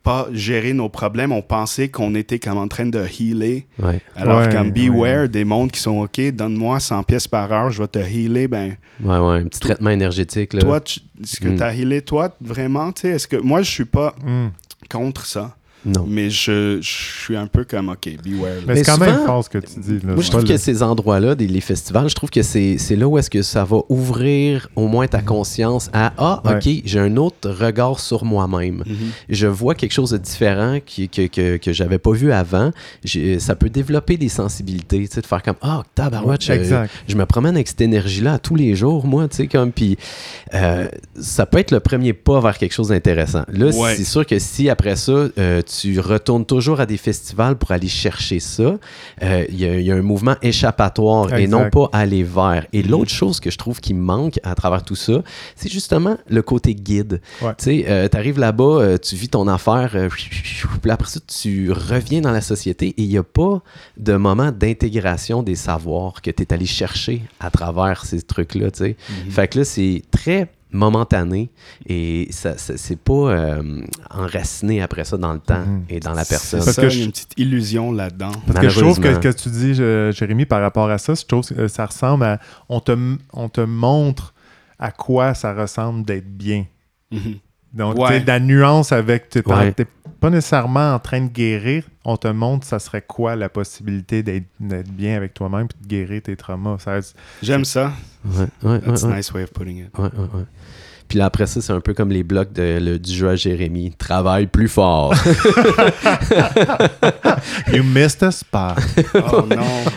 [0.08, 3.66] pas géré nos problèmes, on pensait qu'on était comme en train de healer.
[3.82, 4.00] ouais.
[4.16, 5.28] Alors, Ouais, comme beware ouais.
[5.28, 8.48] des mondes qui sont OK, donne-moi 100 pièces par heure, je vais te healer.
[8.48, 10.54] Ben, Ouais, ouais, un petit traitement énergétique.
[10.54, 10.60] Là.
[10.62, 11.56] toi, tu- est-ce que Mm.
[11.56, 12.90] tu as healé, toi, vraiment?
[12.92, 14.48] tu sais, Est-ce que moi, je suis pas Hmm.
[14.90, 16.04] contre ça, non.
[16.08, 16.88] mais je, je
[17.22, 18.50] suis un peu comme OK, beware.
[18.66, 20.06] Mais, Mais c'est quand même fort ce que tu dis.
[20.06, 20.14] Là.
[20.14, 22.76] Moi, je trouve pas que le- ces endroits-là, des, les festivals, je trouve que c'est
[22.78, 26.56] c'est là où est-ce que ça va ouvrir au moins ta conscience à Ah, Ouais.
[26.56, 28.82] OK, j'ai un autre regard sur moi-même.
[28.86, 28.96] Mhm.
[29.28, 32.70] Je vois quelque chose de différent qui, que, que, que j'avais pas vu avant.
[33.04, 37.16] J'ai- Ça peut développer des sensibilités, tu sais, de faire comme Ah, tabarouette, je, je
[37.16, 39.96] me promène avec cette énergie-là à tous les jours, moi, tu sais, comme, puis
[40.54, 40.88] euh,
[41.20, 43.44] ça peut être le premier pas vers quelque chose d'intéressant.
[43.52, 43.94] Là, Ouais.
[43.96, 47.88] c'est sûr que si après ça, euh, tu retournes toujours à des festivals pour aller
[47.88, 48.78] chercher ça,
[49.22, 52.66] euh, il y, a- il y a un mouvement échappatoire et non pas aller vers.
[52.72, 55.22] Et l'autre chose que je trouve qui manque à travers tout ça,
[55.56, 57.20] c'est justement le côté guide.
[57.42, 57.50] Ouais.
[57.58, 59.94] Tu sais, euh, t'arrives là-bas, euh, tu vis ton affaire,
[60.82, 63.62] puis après ça, tu reviens dans la société et il n'y a pas
[63.96, 68.78] de moment d'intégration des savoirs que tu es allé chercher à travers ces trucs-là, tu
[68.78, 68.96] sais.
[69.26, 69.30] Mhm.
[69.30, 71.50] Fait que là, c'est très momentané
[71.86, 75.84] et ça, ça- c'est pas euh, enraciné après ça dans le temps Mhm.
[75.88, 76.60] et dans la C'est personne.
[76.64, 78.32] Parce ça, que il y a je- une petite illusion là-dedans.
[78.46, 79.32] Parce que je trouve que, Malheureusement.
[79.32, 82.38] que tu dis, je- Jérémy, par rapport à ça, je trouve que ça ressemble à.
[82.68, 82.96] On te,
[83.32, 84.34] on te montre
[84.78, 86.66] à quoi ça ressemble d'être bien.
[87.10, 87.36] Mhm.
[87.74, 88.08] Donc, Ouais.
[88.08, 89.28] tu sais, la nuance avec.
[89.30, 89.74] Tu Ouais.
[90.20, 91.84] Pas nécessairement en train de guérir.
[92.04, 96.22] On te montre ça serait quoi la possibilité d'être bien avec toi-même et de guérir
[96.22, 96.78] tes traumas?
[96.78, 96.98] Ça,
[97.42, 97.92] J'aime ça.
[98.24, 99.16] Ouais, ouais, ouais, That's a ouais.
[99.16, 99.90] nice way of putting it.
[101.08, 103.36] Puis là, après ça, c'est un peu comme les blocs de, le- du jeu à
[103.36, 103.92] Jérémy.
[103.96, 105.14] Travaille plus fort.
[107.72, 108.76] you missed a spot.
[109.14, 109.56] Oh non.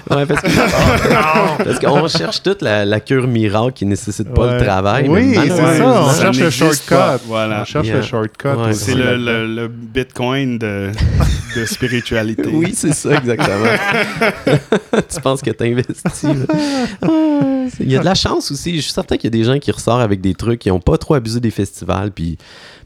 [0.11, 4.59] Ouais, parce que- parce qu'on cherche toute la, la cure miracle qui nécessite pas Ouais.
[4.59, 5.07] le travail.
[5.09, 5.85] Oui, c'est ça.
[5.85, 7.23] On cherche le n'existe shortcut.
[7.27, 7.61] Voilà.
[7.61, 7.95] On cherche Yeah.
[7.97, 8.47] le shortcut.
[8.47, 10.91] Ouais, C'est le, le, le bitcoin de,
[11.55, 12.49] de spiritualité.
[12.53, 13.65] Oui, c'est ça, exactement.
[15.13, 16.23] tu penses que tu investis.
[17.79, 18.75] Il y a de la chance aussi.
[18.75, 20.79] Je suis certain qu'il y a des gens qui ressortent avec des trucs qui n'ont
[20.79, 22.11] pas trop abusé des festivals.
[22.11, 22.37] Puis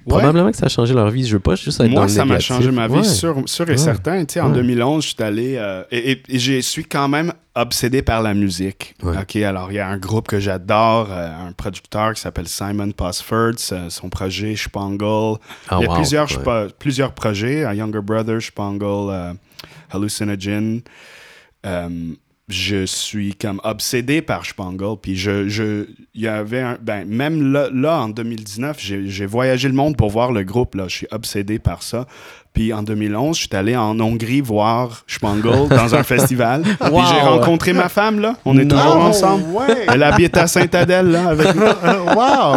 [0.07, 0.09] Ouais.
[0.20, 1.26] probablement que ça a changé leur vie.
[1.26, 3.03] Je veux pas juste être dans Moi, le ça m'a changé ma vie, Ouais.
[3.03, 3.78] sûr, sûr et Ouais.
[3.78, 4.24] certain.
[4.26, 4.53] Tu sais, en Ouais.
[4.55, 5.55] 2011, je suis allé...
[5.57, 8.93] euh, et et- et je suis quand même obsédé par la musique.
[9.01, 12.91] OK, alors il y a un groupe que j'adore, euh, un producteur qui s'appelle Simon
[12.91, 13.53] Posford,
[13.89, 15.39] son projet Spangle.
[15.70, 15.95] Ah, il y a wow.
[15.95, 16.28] plusieurs,
[16.78, 19.34] plusieurs projets, un Younger Brother, Spangle, euh,
[19.91, 20.82] Hallucinogen.
[22.47, 24.99] Je suis comme obsédé par Spangle.
[25.01, 29.67] Puis je, je, y avait un, ben, même là, là, en 2019, j'ai j'ai voyagé
[29.67, 30.75] le monde pour voir le groupe.
[30.75, 30.87] Là.
[30.87, 32.07] Je suis obsédé par ça.
[32.56, 36.64] Puis en 2011, je suis allé en Hongrie voir Spangle dans un festival.
[36.64, 37.01] Puis Wow.
[37.08, 38.36] j'ai rencontré ma femme, là.
[38.45, 38.78] On est Non.
[38.78, 39.43] toujours ensemble.
[39.51, 39.86] ouais.
[39.93, 41.62] Elle habite à Sainte-Adèle, là, avec nous.
[42.16, 42.56] wow!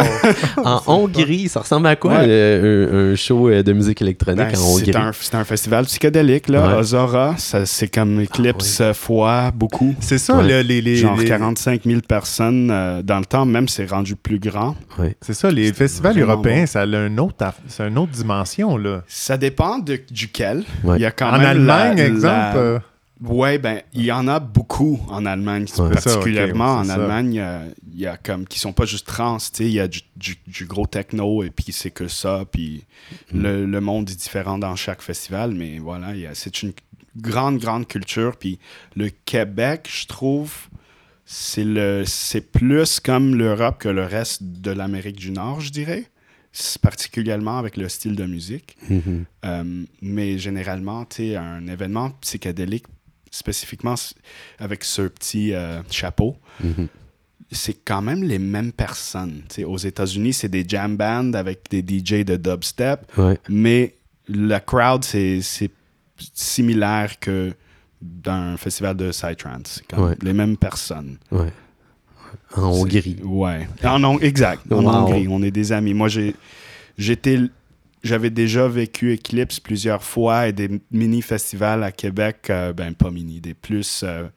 [0.65, 2.25] En Hongrie, ça ressemble à quoi Ouais.
[2.27, 4.91] euh, un, un show euh, de musique électronique Ben, en Hongrie?
[5.19, 6.67] c'est un, un festival psychédélique, là.
[6.67, 6.79] Ouais.
[6.79, 9.93] Ozora, ça, c'est comme Eclipse euh, fois beaucoup.
[9.99, 10.47] C'est ça, Ouais.
[10.47, 14.15] le- les, les, Genre les- 45 000 personnes euh, dans le temps, même c'est rendu
[14.15, 14.75] plus grand.
[14.97, 15.15] Ouais.
[15.21, 16.67] C'est ça, les festivals européens, bon.
[16.67, 17.35] ça a une autre,
[17.79, 19.01] une autre dimension, là.
[19.07, 20.63] Ça dépend de, duquel.
[20.83, 20.97] Ouais.
[20.97, 22.25] Il y a quand en même Allemagne, la- exemple.
[22.27, 22.79] la- euh,
[23.21, 25.89] Ouais, ben, il y en a beaucoup en Allemagne, Ouais.
[25.91, 26.99] particulièrement ça, en.
[27.01, 27.43] Allemagne.
[27.91, 29.99] Il y a comme qui sont pas juste trans, tu sais, il y a du,
[30.15, 32.85] du- du gros techno et puis c'est que ça, puis
[33.33, 33.41] Mm.
[33.41, 36.71] le, le monde est différent dans chaque festival, mais voilà, c'est une
[37.17, 38.37] grande, grande culture.
[38.37, 38.57] Puis
[38.95, 40.53] le Québec, je trouve,
[41.25, 46.05] c'est le, c'est plus comme l'Europe que le reste de l'Amérique du Nord, je dirais,
[46.81, 48.75] particulièrement avec le style de musique.
[48.89, 49.25] Mhm.
[49.45, 52.85] Euh, mais généralement, tu un événement psychédélique,
[53.31, 53.95] spécifiquement
[54.57, 56.87] avec ce petit euh, chapeau, Mhm.
[57.51, 59.43] c'est quand même les mêmes personnes.
[59.65, 63.37] Aux États-Unis, c'est des jam bands avec des DJ de dubstep, Ouais.
[63.49, 63.95] mais
[64.27, 65.41] la crowd, c'est
[66.33, 67.53] similaire que
[68.01, 69.81] d'un festival de psytrance.
[69.89, 70.15] C'est Ouais.
[70.21, 71.17] les mêmes personnes.
[71.31, 71.51] Ouais.
[72.55, 73.17] En Hongrie.
[73.23, 73.67] Ouais.
[73.83, 74.71] En exact.
[74.71, 74.89] En Wow.
[74.89, 75.93] Hongrie, on est des amis.
[75.93, 76.35] Moi, j'ai,
[76.97, 77.39] j'étais,
[78.03, 83.39] j'avais déjà vécu Eclipse plusieurs fois et des mini-festivals à Québec, euh, ben pas mini,
[83.41, 84.27] des plus, euh,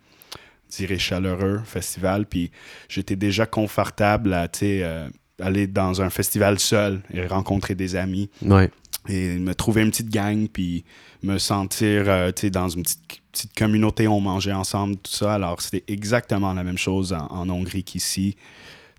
[0.70, 2.26] je dirais, chaleureux festivals.
[2.26, 2.50] Puis
[2.88, 5.08] j'étais déjà confortable à, tu sais, euh,
[5.40, 8.70] aller dans un festival seul et rencontrer des amis Ouais.
[9.08, 10.84] et me trouver une petite gang, puis
[11.22, 15.34] me sentir euh, tu sais, dans une petite, petite communauté, on mangeait ensemble, tout ça.
[15.34, 18.36] Alors, c'était exactement la même chose en, en Hongrie qu'ici,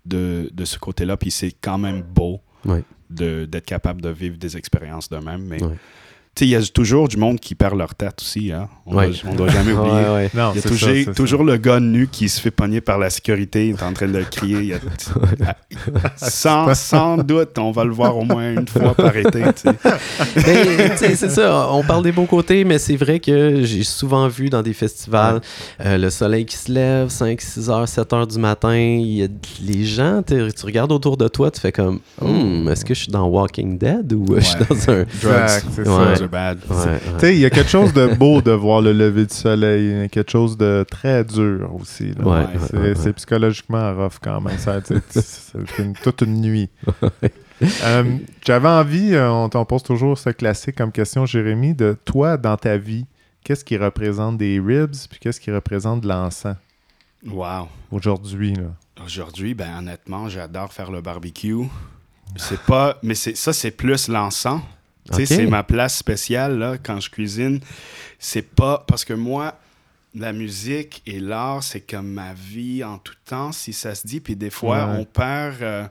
[0.04, 1.16] de, de ce côté-là.
[1.16, 2.40] Puis c'est quand même beau
[3.08, 5.44] d'être capable de vivre des expériences de même.
[5.44, 5.58] Mais.
[6.34, 8.50] Tu sais, il y a toujours du monde qui perd leur tête aussi.
[8.52, 8.68] Hein?
[8.86, 9.08] On Ouais.
[9.10, 9.94] doit, on doit jamais oublier.
[9.94, 10.30] Ouais, ouais.
[10.34, 12.98] Non, Il y a toujours, ça, toujours le gars nu qui se fait pogner par
[12.98, 14.58] la sécurité, il est en train de crier.
[14.58, 14.78] Il y a-
[16.16, 19.42] sans, sans doute, on va le voir au moins une fois par été.
[20.36, 24.50] sais, c'est ça, on parle des beaux côtés, mais c'est vrai que j'ai souvent vu
[24.50, 25.40] dans des festivals
[25.84, 28.74] euh, le soleil qui se lève, 5, 6 heures, 7 heures du matin.
[28.76, 29.28] Il y a
[29.62, 33.12] les gens, tu regardes autour de toi, tu fais comme Hmm, est-ce que je suis
[33.12, 35.00] dans Walking Dead ou je suis dans un.
[35.02, 36.16] Exact, c'est Ouais.
[36.16, 36.23] ça.
[36.28, 36.58] Drugs are bad.
[36.68, 37.00] Ouais, ouais.
[37.14, 39.84] Tu sais, il y a quelque chose de beau de voir le lever du soleil.
[39.90, 42.12] Il y a quelque chose de très dur aussi.
[42.14, 42.24] là.
[42.24, 42.94] Ouais, Ouais, c'est, ouais, ouais.
[42.94, 44.56] c'est psychologiquement rough quand même.
[44.58, 46.70] C'est une- toute une nuit.
[47.84, 52.36] Euh, j'avais envie, euh, on t'en pose toujours ce classique comme question, Jérémy, de toi,
[52.36, 53.06] dans ta vie,
[53.44, 56.56] qu'est-ce qui représente des ribs puis qu'est-ce qui représente de l'encens?
[57.24, 57.68] Wow.
[57.92, 58.54] aujourd'hui?
[58.54, 58.64] Là?
[59.04, 61.54] Aujourd'hui, ben honnêtement, j'adore faire le barbecue.
[62.36, 64.60] C'est pas, mais c'est ça, c'est plus l'encens.
[65.12, 67.60] C'est ma place spéciale là quand je cuisine.
[68.18, 69.58] C'est pas parce que moi,
[70.14, 74.20] la musique et l'art, c'est comme ma vie en tout temps, si ça se dit.
[74.20, 74.96] Puis des fois, Ouais.
[75.00, 75.62] on perd.
[75.62, 75.84] euh,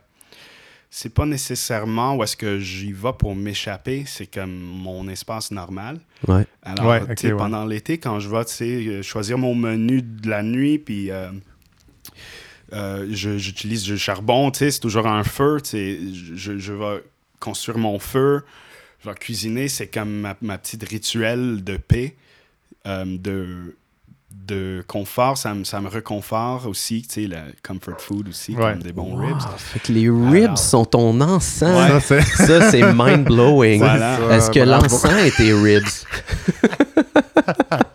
[0.95, 4.03] c'est pas nécessairement où est-ce que j'y vais pour m'échapper.
[4.05, 5.99] C'est comme mon espace normal.
[6.27, 6.45] Ouais.
[6.61, 7.37] Alors, Ouais, tu ok, sais, ouais.
[7.37, 11.09] pendant l'été, quand je vais tu sais, euh, choisir mon menu de la nuit, puis
[11.09, 11.31] euh,
[12.73, 15.99] euh, je- j'utilise du charbon, tu sais, c'est toujours un feu, tu sais,
[16.35, 17.03] je, je vais
[17.39, 18.43] construire mon feu,
[19.03, 22.15] je vais cuisiner, c'est comme ma, ma petite rituel de paix,
[22.87, 23.75] euh, de,
[24.31, 28.73] de confort, ça me, ça me reconfort aussi, tu sais, la comfort food aussi, Ouais.
[28.73, 29.27] comme des bons Wow.
[29.27, 29.41] ribs.
[29.57, 31.59] Fait que les ribs Alors- sont ton encens.
[31.59, 32.21] Ça, c'est...
[32.21, 33.79] Ça, c'est mind-blowing.
[33.79, 34.19] Voilà.
[34.35, 35.85] Est-ce que l'encens est tes ribs?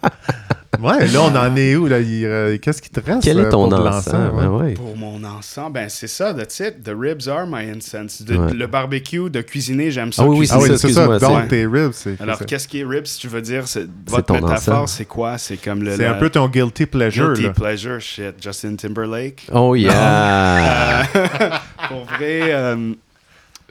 [0.89, 1.87] Ouais, là, on en est où?
[1.87, 2.01] Là?
[2.01, 3.23] Il, euh, qu'est-ce qui te reste?
[3.23, 4.43] Quel euh, est ton pour l'encens, ouais?
[4.43, 4.73] Ben ouais.
[4.75, 6.83] Pour mon encens, ben c'est ça, that's it.
[6.83, 8.23] The ribs are my incense.
[8.23, 8.53] De- Ouais.
[8.55, 10.23] Le barbecue, de cuisiner, j'aime ça.
[10.23, 10.61] Ah oui, oui, cuisiner.
[10.61, 11.01] Ah oui, ça, c'est ça.
[11.05, 12.21] excuse-moi, Donc, c'est- tes ribs, c'est...
[12.21, 13.65] Alors, c'est- qu'est-ce qui est ribs, tu veux dire?
[14.07, 15.39] Votre métaphore, c'est quoi?
[15.39, 15.97] C'est comme le.
[15.97, 17.33] c'est la- un peu ton guilty pleasure.
[17.33, 17.53] Guilty là.
[17.53, 18.35] pleasure, shit.
[18.41, 19.47] Justin Timberlake?
[19.53, 21.03] Oh yeah!
[21.89, 22.93] Pour vrai, euh,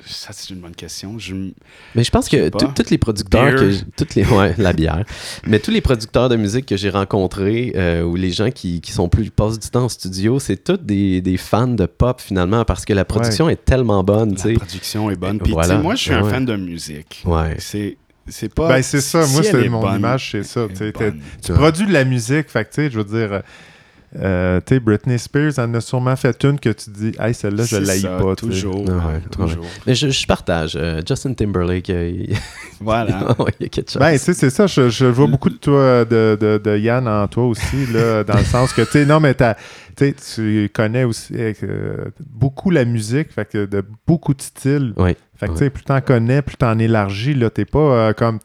[0.08, 1.18] ça c'est une bonne question.
[1.20, 1.36] Je...
[1.96, 3.56] Mais je pense Je que tous les producteurs, Beer.
[3.56, 5.04] que toutes les, ouais, la bière,
[5.46, 8.92] mais tous les producteurs de musique que j'ai rencontrés euh, ou les gens qui, qui
[8.92, 12.66] sont plus passent du temps en studio, c'est tous des, des fans de pop finalement
[12.66, 14.36] parce que la production est tellement bonne.
[14.44, 15.40] La production est bonne.
[15.40, 15.70] Puis, Voilà.
[15.70, 17.24] tu sais, moi, je suis un fan de musique.
[17.26, 17.56] Ouais.
[17.60, 17.98] C'est,
[18.28, 18.68] c'est pas.
[18.68, 19.24] Ben, c'est ça.
[19.26, 20.68] si Moi, c'est est mon bonne, image, c'est ça.
[21.44, 23.42] Tu produis de la musique, fait que, tu sais, je veux dire,
[24.16, 27.66] euh, tu sais, Britney Spears en a sûrement fait une que tu dis, hey, celle-là,
[27.66, 28.36] je ça, pas.
[28.36, 28.86] Toujours.
[28.86, 29.66] Ouais, toujours.
[29.86, 30.76] Mais je, je partage.
[30.80, 32.36] euh, Justin Timberlake, euh, il...
[32.80, 33.36] Voilà.
[33.60, 34.00] Il y a quelque chose.
[34.00, 34.68] Ben, tu sais, c'est ça.
[34.68, 38.38] Je, je vois beaucoup de toi, de, de, de Yann en toi aussi, là, dans
[38.38, 39.56] le sens que, tu sais, non, mais t'as-
[39.96, 44.94] tu sais, tu connais aussi euh, beaucoup la musique, fait que de beaucoup de styles.
[44.96, 45.16] Oui.
[45.38, 48.40] Fait que, tu sais, plus t'en connais, plus t'en élargis, là, t'es pas euh, comme.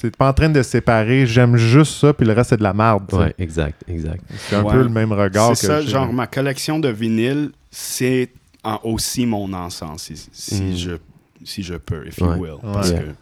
[0.00, 2.74] Tu pas en train de séparer, j'aime juste ça, puis le reste, c'est de la
[2.74, 3.04] merde.
[3.08, 3.22] tu sais.
[3.22, 4.22] Ouais, exact, exact.
[4.36, 4.72] C'est un Ouais.
[4.74, 8.30] peu le même regard C'est que ça, genre ma collection de vinyles, c'est
[8.84, 10.76] aussi mon encens, si, si Mm.
[10.76, 10.90] je,
[11.44, 12.36] si je peux, if you Ouais.
[12.36, 12.56] will.
[12.62, 13.14] Parce que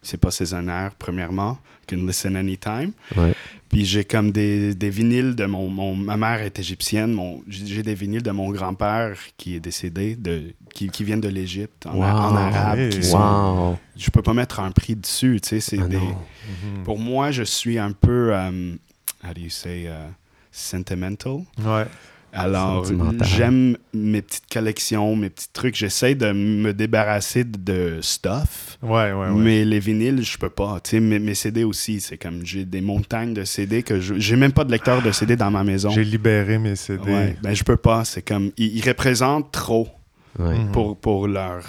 [0.00, 1.58] c'est pas saisonnière, premièrement.
[1.96, 2.92] Can listen anytime.
[3.16, 3.32] Ouais.
[3.68, 7.12] Puis j'ai comme des, des vinyles de mon, mon- Ma mère est égyptienne.
[7.12, 11.28] Mon, j'ai des vinyles de mon grand-père qui est décédé, de, qui, qui viennent de
[11.28, 12.02] l'Égypte, en, Wow.
[12.04, 12.78] en arabe.
[12.78, 12.90] Hey.
[12.90, 13.78] qui sont- Wow!
[13.96, 15.60] je peux pas mettre un prix dessus, tu sais.
[15.60, 15.96] C'est Ah des.
[15.96, 16.82] Mhm.
[16.84, 18.34] pour moi, je suis un peu.
[18.34, 18.74] euh,
[19.24, 20.12] how do you say, uh,
[20.50, 21.44] sentimental?
[21.64, 21.86] Ouais.
[22.32, 22.86] Alors,
[23.22, 25.74] j'aime mes petites collections, mes petits trucs.
[25.76, 28.78] J'essaie de me débarrasser de, de stuff.
[28.82, 29.30] Ouais, ouais, ouais.
[29.34, 30.80] Mais les vinyles, je peux pas.
[30.82, 34.14] Tu sais, mes, mes CD aussi, c'est comme j'ai des montagnes de CD que je.
[34.18, 35.90] J'ai même pas de lecteur de CD dans ma maison.
[35.90, 37.12] J'ai libéré mes CD.
[37.12, 38.04] Ouais, ben je peux pas.
[38.04, 38.50] C'est comme.
[38.56, 39.88] Ils, ils représentent trop
[40.38, 40.58] Ouais.
[40.58, 40.72] Mhm.
[40.72, 41.60] pour, pour leur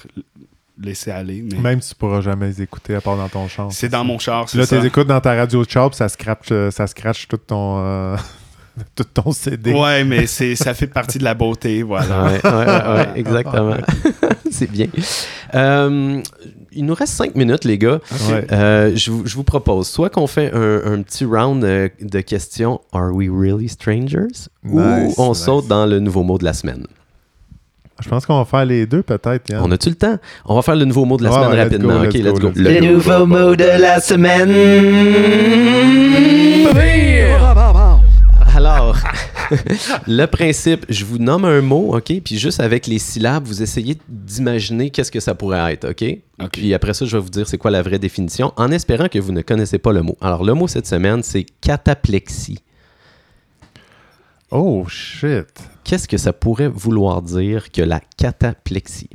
[0.82, 1.44] laisser aller.
[1.52, 3.70] Mais Même si tu pourras jamais les écouter à part dans ton char.
[3.74, 5.98] c'est dans mon char, c'est Là, tu les écoutes dans ta radio de char, puis
[5.98, 8.16] ça scratch, euh, ça scratch tout ton, euh,
[8.96, 9.72] tout ton CD.
[9.74, 12.24] Ouais, mais c'est, ça fait partie de la beauté, voilà.
[12.26, 13.76] Ouais, ouais, ouais, ouais, exactement.
[14.52, 14.88] c'est bien.
[15.56, 16.22] Euh,
[16.72, 18.00] il nous reste cinq minutes, les gars.
[18.30, 18.48] Ouais.
[18.52, 22.20] Euh, je, vous, je vous propose soit qu'on fait un, un petit round euh, de
[22.22, 24.50] questions Are we really strangers?
[24.68, 25.38] ou on nice.
[25.44, 26.88] saute dans le nouveau mot de la semaine.
[28.02, 29.50] Je pense qu'on va faire les deux, peut-être.
[29.50, 29.62] Yann.
[29.64, 30.18] On a-tu le temps?
[30.46, 32.00] On va faire le nouveau mot de la Ouais, semaine rapidement.
[32.00, 32.86] go, ok, let's let's go, Le go.
[32.88, 34.50] nouveau mot de la semaine.
[38.84, 38.98] Alors,
[40.08, 42.22] le principe, je vous nomme un mot, OK?
[42.24, 46.04] Puis juste avec les syllabes, vous essayez d'imaginer qu'est-ce que ça pourrait être, OK?
[46.42, 46.50] Ok.
[46.52, 49.20] Puis après ça, je vais vous dire c'est quoi la vraie définition, en espérant que
[49.20, 50.18] vous ne connaissez pas le mot.
[50.20, 52.60] Alors, le mot cette semaine, c'est cataplexie.
[54.52, 55.48] Oh, shit.
[55.84, 59.10] Qu'est-ce que ça pourrait vouloir dire que la cataplexie?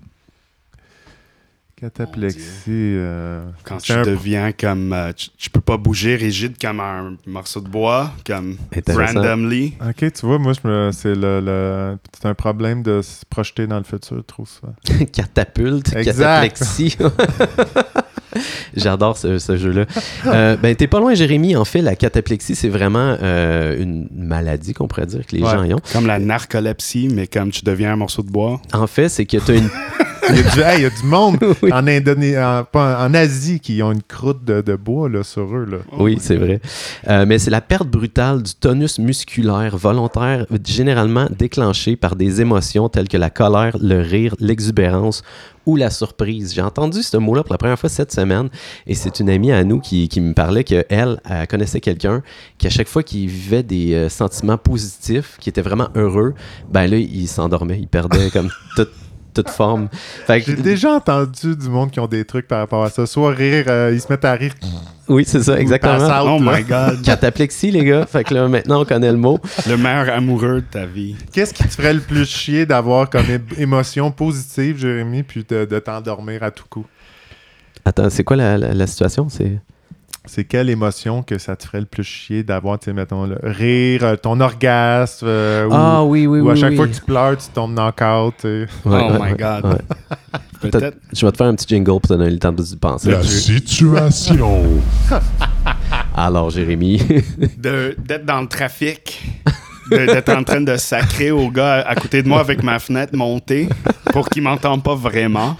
[1.80, 2.40] Cataplexie.
[2.68, 4.92] euh, Quand tu un- deviens comme.
[4.92, 8.56] euh, tu, tu peux pas bouger rigide comme un morceau de bois, comme
[8.88, 9.74] randomly.
[9.86, 13.66] Ok, tu vois, moi, je me- c'est le, le- c'est un problème de se projeter
[13.66, 14.74] dans le futur, trop souvent.
[15.12, 16.04] Catapulte, Exact.
[16.16, 16.96] cataplexie.
[18.76, 19.86] J'adore ce, ce jeu-là.
[20.26, 21.56] Euh, ben, t'es pas loin, Jérémy.
[21.56, 25.50] En fait, la cataplexie, c'est vraiment euh, une maladie qu'on pourrait dire que les Ouais.
[25.50, 25.80] gens y ont.
[25.92, 28.60] Comme la narcolepsie, mais comme tu deviens un morceau de bois.
[28.72, 29.68] En fait, c'est que t'as une.
[30.30, 31.72] Il y a du, hey, il y a du monde Oui.
[31.72, 32.38] en, Indoné-
[32.74, 35.66] en, Asie qui ont une croûte de, de bois là, sur eux.
[35.70, 35.78] Là.
[35.98, 36.60] Oui, c'est vrai.
[37.08, 42.88] Euh, mais c'est la perte brutale du tonus musculaire volontaire, généralement déclenchée par des émotions
[42.88, 45.22] telles que la colère, le rire, l'exubérance
[45.66, 46.54] ou la surprise.
[46.54, 48.48] J'ai entendu ce mot-là pour la première fois cette semaine
[48.86, 52.22] et c'est une amie à nous qui, qui me parlait qu'elle elle connaissait quelqu'un
[52.56, 56.34] qui, à chaque fois qu'il vivait des euh, sentiments positifs, qui était vraiment heureux,
[56.70, 58.88] ben là, il s'endormait, il perdait comme toute,
[59.42, 59.88] toute forme.
[60.26, 63.06] Fait que- J'ai déjà entendu du monde qui ont des trucs par rapport à ça.
[63.06, 64.52] Soit rire, euh, ils se mettent à rire.
[65.08, 65.96] Oui, c'est ça, exactement.
[65.96, 66.40] out.
[66.40, 66.58] Oh là.
[66.58, 67.02] my god.
[67.04, 68.04] Cataplexie, les gars.
[68.06, 69.38] Fait que là, maintenant, on connaît le mot.
[69.66, 71.16] Le meilleur amoureux de ta vie.
[71.32, 73.24] Qu'est-ce qui te ferait le plus chier d'avoir comme
[73.56, 76.84] émotion positive, Jérémy, puis de, de t'endormir à tout coup?
[77.84, 79.28] Attends, c'est quoi la, la- la situation?
[79.30, 79.60] C'est...
[80.28, 83.38] C'est quelle émotion que ça te ferait le plus chier d'avoir, tu sais, mettons, le
[83.42, 86.52] rire, euh, ton orgasme, euh, ou, Ah oui, oui, ou oui.
[86.52, 86.76] à chaque oui.
[86.76, 88.34] fois que tu pleures, tu tombes knock-out.
[88.38, 88.66] tu sais.
[88.88, 89.64] Ouais, oh ouais, my god.
[89.64, 89.96] ouais.
[90.70, 90.96] Peut-être.
[91.14, 93.10] Je vais te faire un petit jingle pour te donner le temps de y penser.
[93.10, 94.64] La situation.
[96.16, 97.00] Alors, Jérémy.
[97.56, 99.22] de- d'être dans le trafic,
[99.90, 103.68] d'être en train de sacrer au gars à, côté de moi avec ma fenêtre montée
[104.12, 105.56] pour qu'il m'entende pas vraiment.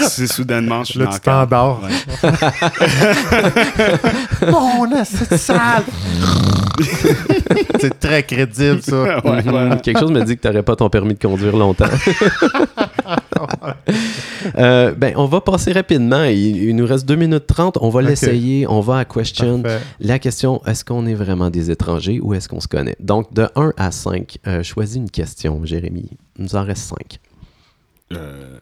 [0.00, 1.82] C'est soudainement, je suis Là, tu t'endors.
[4.46, 5.84] Mon c'est sale!
[7.80, 9.18] C'est très crédible, ça.
[9.24, 9.76] Ouais, voilà.
[9.76, 11.86] Quelque chose me dit que tu n'aurais pas ton permis de conduire longtemps.
[14.56, 16.24] Euh, ben, on va passer rapidement.
[16.24, 17.78] Il, il nous reste 2 minutes 30.
[17.80, 18.66] On va l'essayer.
[18.68, 19.62] On va à question.
[19.62, 19.80] Parfait.
[20.00, 22.96] La question, est-ce qu'on est vraiment des étrangers ou est-ce qu'on se connaît?
[23.00, 26.10] Donc, de 1 à 5, euh, choisis une question, Jérémy.
[26.36, 27.18] Il nous en reste 5.
[28.12, 28.58] Euh,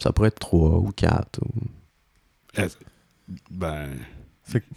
[0.00, 1.40] Ça pourrait être 3 ou 4.
[1.42, 2.62] Ou...
[3.50, 3.88] ben,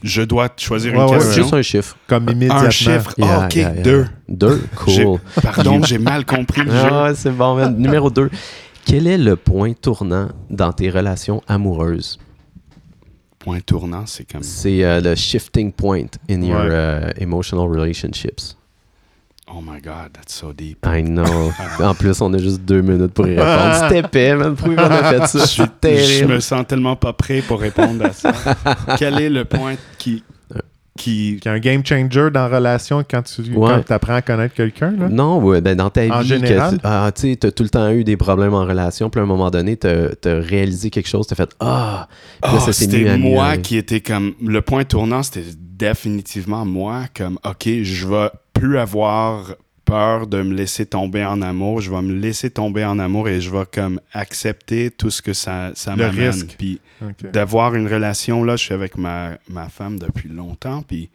[0.03, 1.43] je dois choisir Ouais, une ouais, question.
[1.43, 1.97] Juste un chiffre.
[2.07, 2.61] Comme immédiatement.
[2.67, 3.13] Un chiffre.
[3.21, 3.83] Ah, Yeah, ok, yeah, yeah.
[3.83, 4.05] deux.
[4.29, 5.19] 2, J'ai- cool.
[5.41, 6.77] Pardon, j'ai mal compris le jeu.
[6.91, 7.75] Ah, c'est bon, man.
[7.77, 8.29] Numéro 2.
[8.85, 12.17] Quel est le point tournant dans tes relations amoureuses?
[13.39, 14.43] Point tournant, c'est comme.
[14.43, 18.55] C'est euh, le shifting point in your euh, emotional relationships.
[19.49, 20.85] Oh my god, that's so deep.
[20.85, 21.51] I know.
[21.81, 23.75] en plus, on a juste deux minutes pour y répondre.
[23.81, 24.55] C'était épais, man.
[24.55, 25.39] Pourquoi on a fait ça?
[25.39, 26.33] Je, suis- C'est je terrible.
[26.33, 28.33] me sens tellement pas prêt pour répondre à ça.
[28.99, 30.23] Quel est le point qui.
[30.97, 33.83] qui Qui est un game changer dans la relation quand tu Ouais.
[33.89, 34.91] apprends à connaître quelqu'un.
[34.91, 35.07] Là?
[35.07, 36.73] Non, ouais, ben dans ta vie, En que général?
[36.73, 39.23] tu ah, tu sais, t'as tout le temps eu des problèmes en relation, puis à
[39.23, 42.07] un moment donné, t'as as réalisé quelque chose, t'as fait Ah!
[42.41, 44.33] À c'était moi qui était comme.
[44.43, 48.29] Le point tournant, c'était définitivement moi, comme, OK, je vais
[48.59, 49.55] plus avoir
[49.85, 51.79] peur de me laisser tomber en amour.
[51.81, 55.33] Je vais me laisser tomber en amour et je vais comme accepter tout ce que
[55.33, 56.29] ça, ça Le m'amène.
[56.29, 56.55] risque.
[56.57, 56.81] Puis
[57.31, 61.09] d'avoir une relation, là, je suis avec ma, ma femme depuis longtemps, puis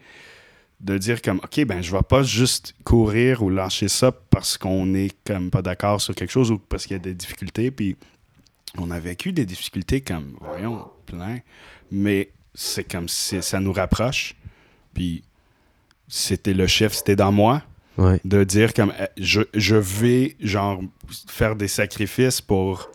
[0.81, 4.95] de dire comme, OK, ben, je vais pas juste courir ou lâcher ça parce qu'on
[4.95, 7.97] est comme pas d'accord sur quelque chose ou parce qu'il y a des difficultés, puis
[8.79, 11.39] on a vécu des difficultés comme, voyons, plein,
[11.91, 14.35] mais c'est comme si ça nous rapproche,
[14.95, 15.23] puis
[16.15, 17.63] c'était le chef, c'était dans moi
[17.99, 18.21] Ouais.
[18.25, 20.81] de dire comme euh, je, je vais genre
[21.29, 22.89] faire des sacrifices pour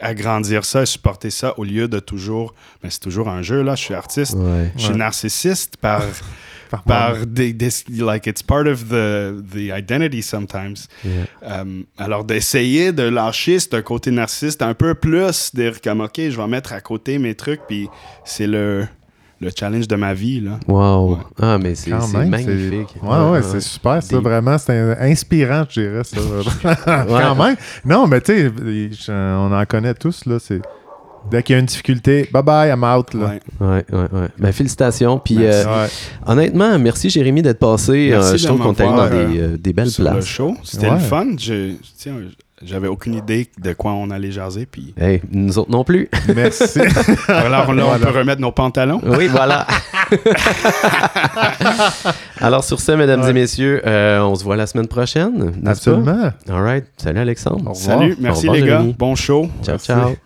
[0.00, 3.74] agrandir ça et supporter ça au lieu de toujours mais c'est toujours un jeu là
[3.74, 4.70] je suis artiste Ouais.
[4.76, 4.96] je suis Ouais.
[4.98, 6.02] narcissiste par
[6.70, 11.12] Par par des, des- like it's part of the the identity sometimes Yeah.
[11.42, 16.36] Euh, alors d'essayer de lâcher ce côté narcissiste un peu plus dire comme ok je
[16.36, 17.88] vais mettre à côté mes trucs puis
[18.24, 18.86] c'est le
[19.40, 21.10] le challenge de ma vie là Wow.
[21.12, 21.16] Ouais.
[21.40, 22.88] Ah, mais c'est magnifique.
[22.94, 24.56] c'est- Ouais, ouais, c'est super, ça, Des- vraiment.
[24.58, 26.16] C'est inspirant, je dirais, ça.
[27.06, 27.56] Quand même.
[27.84, 28.52] Non, mais tu sais,
[28.92, 30.38] je- on en connaît tous, là.
[30.38, 30.60] C'est...
[31.30, 33.26] Dès qu'il y a une difficulté, bye bye, I'm out, là.
[33.26, 33.40] Ouais.
[33.60, 34.28] Ouais, ouais, ouais.
[34.38, 35.18] Ben, félicitations.
[35.18, 35.66] Puis, Merci.
[35.66, 35.88] euh, Ouais.
[36.26, 38.08] honnêtement, merci Jérémy d'être passé.
[38.10, 40.26] Merci Euh, je trouve qu'on t'a eu dans des, euh, des belles sur le places.
[40.26, 40.54] show.
[40.62, 40.94] C'était Ouais.
[40.96, 41.26] le fun.
[41.38, 42.12] Je, tiens,
[42.62, 44.66] j'avais aucune idée de quoi on allait jaser.
[44.66, 46.08] Puis Hey, nous autres non plus.
[46.34, 46.80] Merci.
[47.28, 48.06] alors là, on Voilà.
[48.06, 49.00] peut remettre nos pantalons.
[49.04, 49.66] Oui, voilà.
[52.40, 53.30] Alors, sur ce, mesdames Ouais.
[53.30, 55.52] et messieurs, euh, on se voit la semaine prochaine.
[55.66, 56.30] Absolument.
[56.48, 56.84] All right.
[56.96, 57.74] Salut, Alexandre.
[57.74, 58.82] Salut, merci les gars.
[58.98, 59.48] Bon show.
[59.62, 59.86] Ciao, Merci.
[59.86, 60.16] ciao.